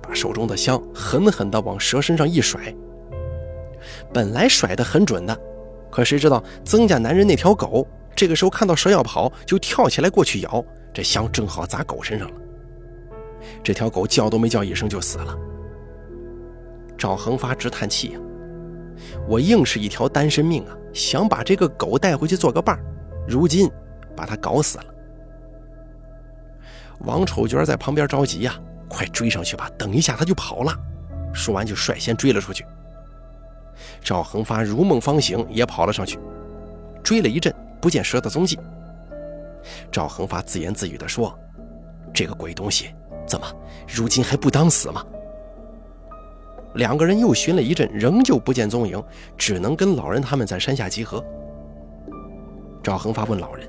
[0.00, 2.72] 把手中的香狠狠地往蛇身上一甩。
[4.14, 5.36] 本来甩得很准的，
[5.90, 12.34] 可谁知道曾家男人那条狗这个时候看到蛇要跑，就跳起来过去咬，这香正好砸狗身上了。
[13.62, 15.36] 这条狗叫都没叫一声就死了。
[16.96, 18.20] 赵恒发直叹气呀，
[19.28, 22.84] 我硬是一条单身命啊，想把这个狗带回去做个伴儿，
[23.26, 23.68] 如今
[24.16, 24.84] 把它搞死了。
[27.00, 28.56] 王丑娟在旁边着急呀，
[28.88, 30.72] 快追上去吧，等一下他就跑了。
[31.32, 32.64] 说完就率先追了出去。
[34.02, 36.18] 赵恒发如梦方醒，也跑了上去，
[37.02, 38.58] 追了一阵，不见蛇的踪迹。
[39.90, 41.36] 赵恒发自言自语地说
[42.12, 42.94] ：“这个鬼东西，
[43.26, 43.46] 怎么
[43.88, 45.04] 如今还不当死吗？”
[46.74, 49.02] 两个人又寻了一阵，仍旧不见踪影，
[49.38, 51.24] 只能跟老人他们在山下集合。
[52.82, 53.68] 赵恒发问老人：“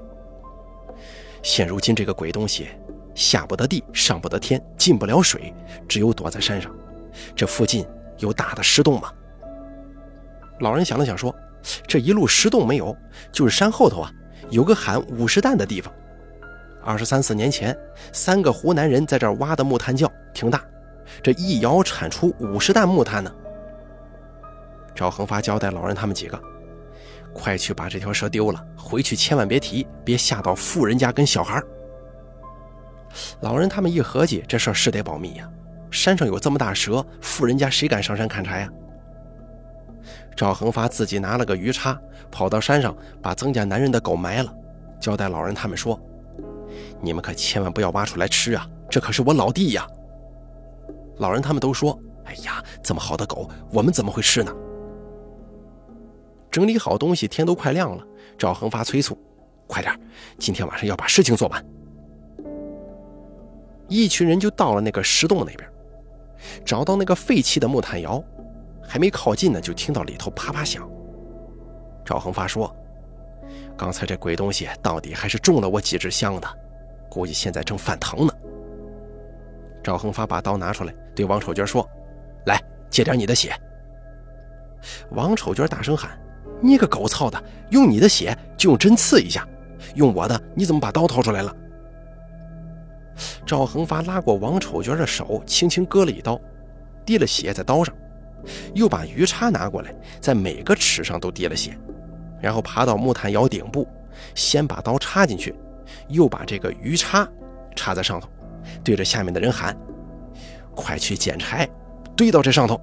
[1.44, 2.68] 现如今这个鬼东西，
[3.14, 5.54] 下不得地，上不得天，进不了水，
[5.88, 6.70] 只有躲在山上。
[7.36, 7.86] 这附近
[8.18, 9.12] 有大的石洞吗？”
[10.60, 11.36] 老人想了想说
[11.88, 12.96] ：“这一路石洞没有，
[13.32, 14.12] 就是山后头啊，
[14.50, 15.94] 有个喊五十担的地方。
[16.84, 17.76] 二十三四年前，
[18.14, 20.64] 三个湖南人在这儿挖的木炭窖挺大，
[21.22, 23.32] 这一窑产出五十担木炭呢。”
[24.96, 26.40] 赵恒发交代老人他们几个
[27.34, 31.62] ：“快去把这条蛇丢了，回去千万别提，别吓到富人家跟小孩。”
[33.42, 35.50] 老人他们一合计，这事儿是得保密呀。
[35.92, 38.70] 山上有这么大蛇，富人家谁敢上山砍柴呀？
[40.36, 44.54] 赵恒发自己拿了个鱼叉，跑到山上把曾家男人的狗埋了，
[45.00, 46.00] 交代老人他们说
[47.00, 49.88] ：“你们可千万不要挖出来吃啊，这可是我老弟呀。”
[51.20, 54.54] 老人他们都说：“哎呀，这么好的狗，我们怎么会吃呢？”
[56.52, 58.06] 整理好东西，天都快亮了。
[58.38, 59.18] 赵恒发催促
[59.68, 59.98] ：“快点，
[60.38, 61.66] 今天晚上要把事情做完。”
[63.88, 65.70] 一群人就到了那个石洞那边，
[66.66, 68.22] 找到那个废弃的木炭窑，
[68.88, 70.88] 还没靠近呢，就听到里头啪啪响。
[72.06, 72.74] 赵恒发说
[73.76, 76.48] ：“刚才这鬼东西到底还是中了我几支香的，
[77.10, 78.34] 估计现在正犯疼呢。”
[79.84, 81.88] 赵恒发把刀拿出来，对王丑娟说
[82.46, 83.54] ：“来，借点你的血。”
[85.12, 86.12] 王丑娟大声喊
[86.62, 89.48] ：“你个狗操的，用你的血就用针刺一下，
[89.96, 91.56] 用我的你怎么把刀掏出来了？”
[93.46, 96.40] 赵恒发拉过王丑娟的手，轻轻割了一刀，
[97.06, 97.96] 滴了血在刀上，
[98.74, 101.78] 又把鱼叉拿过来，在每个齿上都滴了血，
[102.42, 103.88] 然后爬到木炭窑顶部，
[104.34, 105.56] 先把刀插进去，
[106.10, 107.28] 又把这个鱼叉
[107.76, 108.28] 插在上头，
[108.84, 109.76] 对着下面的人喊
[110.76, 111.68] ：“快去捡柴，
[112.16, 112.80] 堆到这上头。”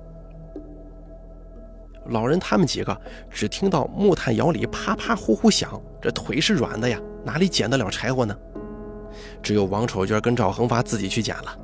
[2.07, 3.01] 老人他们几个
[3.31, 8.37] 只听到木炭窑里啪啪呼呼响，这腿是软的呀，哪里捡得了柴火呢？
[9.43, 11.57] 只有王丑娟跟赵恒发自己去捡了。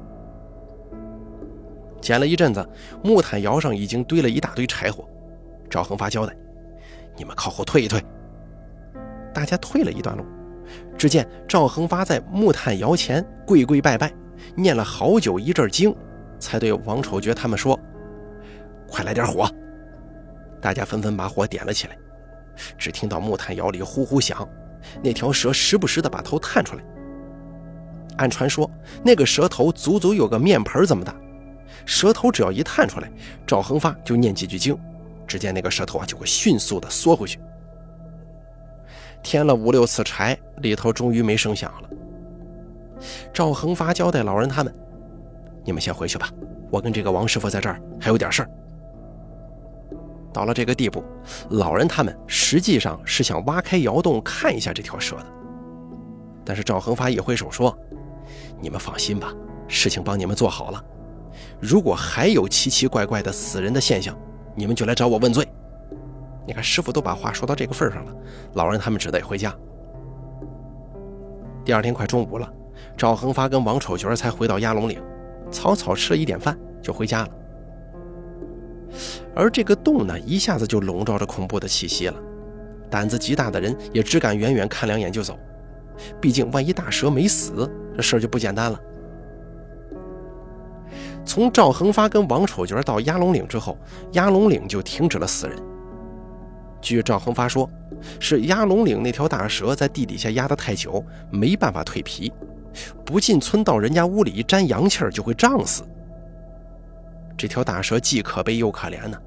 [2.00, 2.66] 捡了一阵子，
[3.02, 5.08] 木炭窑上已经堆了一大堆柴火。
[5.70, 6.34] 赵恒发交代
[7.16, 8.02] ：“你们靠后退一退。”
[9.34, 10.24] 大家退了一段路，
[10.96, 14.12] 只见赵恒发在木炭窑前跪跪拜拜，
[14.54, 15.94] 念了好久一阵经，
[16.38, 17.78] 才对王丑娟他们说
[18.88, 19.48] ：“快来点火！”
[20.60, 21.96] 大家纷纷把火点了起来。
[22.76, 24.48] 只听到木炭窑里呼呼响，
[25.02, 26.82] 那条蛇时不时的把头探出来。
[28.16, 28.68] 按传说，
[29.04, 31.14] 那个蛇头足足有个面盆这么大，
[31.88, 33.10] 舌头只要一探出来，
[33.46, 34.78] 赵恒发就念几句经，
[35.26, 37.40] 只见那个舌头啊就会迅速的缩回去。
[39.22, 41.88] 添了五六次柴，里头终于没声响了。
[43.32, 44.70] 赵恒发交代老人他们
[45.64, 46.30] ：“你们先回去吧，
[46.70, 48.50] 我跟这个王师傅在这儿还有点事儿。”
[50.30, 51.02] 到了这个地步，
[51.48, 55.26] 老人他们实际上是想挖开窑洞看一下这条蛇的，
[56.44, 57.74] 但是赵恒发一挥手说。
[58.60, 59.32] 你们放心吧，
[59.68, 60.84] 事情帮你们做好了。
[61.60, 64.16] 如果还有奇奇怪怪的死人的现象，
[64.54, 65.46] 你们就来找我问罪。
[66.46, 68.12] 你看，师傅都把话说到这个份上了，
[68.54, 69.54] 老人他们只得回家。
[71.64, 72.50] 第二天快中午了，
[72.96, 75.02] 赵恒发跟王丑角才回到鸭龙岭，
[75.50, 77.28] 草草吃了一点饭就回家了。
[79.34, 82.14] 而这个洞呢，一下子就笼罩着恐怖的气息了，
[82.88, 85.38] 胆子极大的人也只敢远远看两眼就走。
[86.20, 88.80] 毕竟，万一大蛇没死，这事儿就不简单了。
[91.28, 93.76] 从赵恒发跟王丑角到鸭龙岭之后，
[94.12, 95.62] 鸭龙岭就停止了死人。
[96.80, 97.68] 据赵恒发说，
[98.18, 102.32] 是鸭龙岭那条大蛇在地底下压得太久，没办法蜕皮，
[103.04, 105.82] 不进村到人家屋里一沾阳气儿就会胀死。
[107.36, 109.18] 这条大蛇既可悲又可怜呢，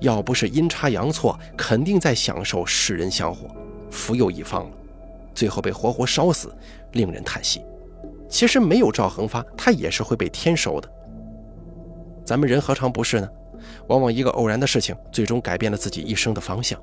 [0.00, 3.48] 要不是阴差阳错，肯定在享受世人香火，
[3.90, 4.76] 福佑一方了。
[5.34, 6.54] 最后被活活烧死，
[6.92, 7.62] 令人叹息。
[8.28, 10.88] 其实没有赵恒发，他也是会被天收的。
[12.30, 13.28] 咱们人何尝不是呢？
[13.88, 16.80] 往往一个偶然的事情，最终改变了自己一生的方向。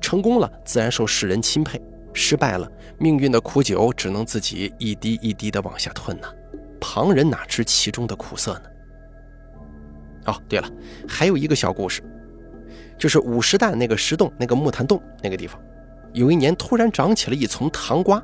[0.00, 1.78] 成功了，自然受世人钦佩；
[2.14, 2.66] 失败了，
[2.96, 6.28] 命运的苦酒只能自己一滴一滴的往下吞呐。
[6.80, 8.62] 旁人哪知其中的苦涩呢？
[10.24, 10.70] 哦，对了，
[11.06, 12.02] 还有一个小故事，
[12.96, 15.60] 就是五十担那个石洞，那个木炭洞那个地方。
[16.14, 18.22] 有一年，突然长起了一丛糖瓜，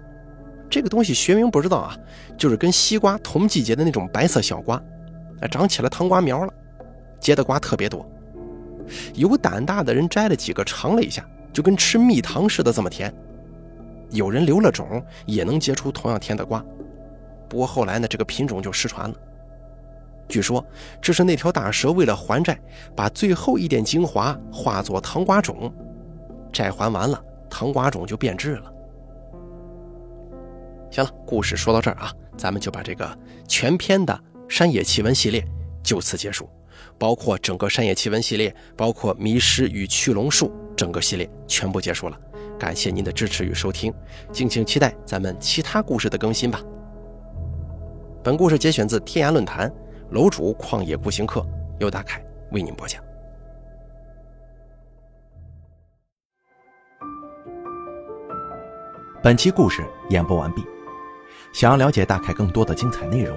[0.70, 1.94] 这个东西学名不知道啊，
[2.38, 4.82] 就是跟西瓜同季节的那种白色小瓜，
[5.51, 6.53] 长起了糖瓜苗了，
[7.18, 8.09] 结的瓜特别多。
[9.14, 13.12] 有胆大的人摘了几个尝了一下，就跟吃蜜糖似的这么甜。
[14.11, 16.64] 有人留了种，也能结出同样甜的瓜。
[17.49, 19.16] 不过后来呢，这个品种就失传了。
[20.28, 20.64] 据说
[21.01, 22.59] 这是那条大蛇为了还债，
[22.95, 25.72] 把最后一点精华化作糖瓜种，
[26.53, 27.22] 债还完了。
[27.49, 28.72] 糖瓜种就变质了。
[30.91, 33.18] 行了，故事说到这儿啊，咱们就把这个
[33.49, 35.44] 全篇的山野奇闻系列
[35.82, 36.49] 就此结束。
[36.99, 42.18] 包括整个山野奇闻系列，包括迷失与驱龙术整个系列全部结束了。
[42.59, 43.92] 感谢您的支持与收听，
[44.32, 46.62] 敬请期待咱们其他故事的更新吧。
[48.24, 49.70] 本故事节选自天涯论坛，
[50.11, 51.47] 楼主旷野孤行客
[51.80, 53.03] 由大凯为您播讲。
[59.22, 60.64] 本期故事演播完毕。
[61.53, 63.36] 想要了解大凯更多的精彩内容，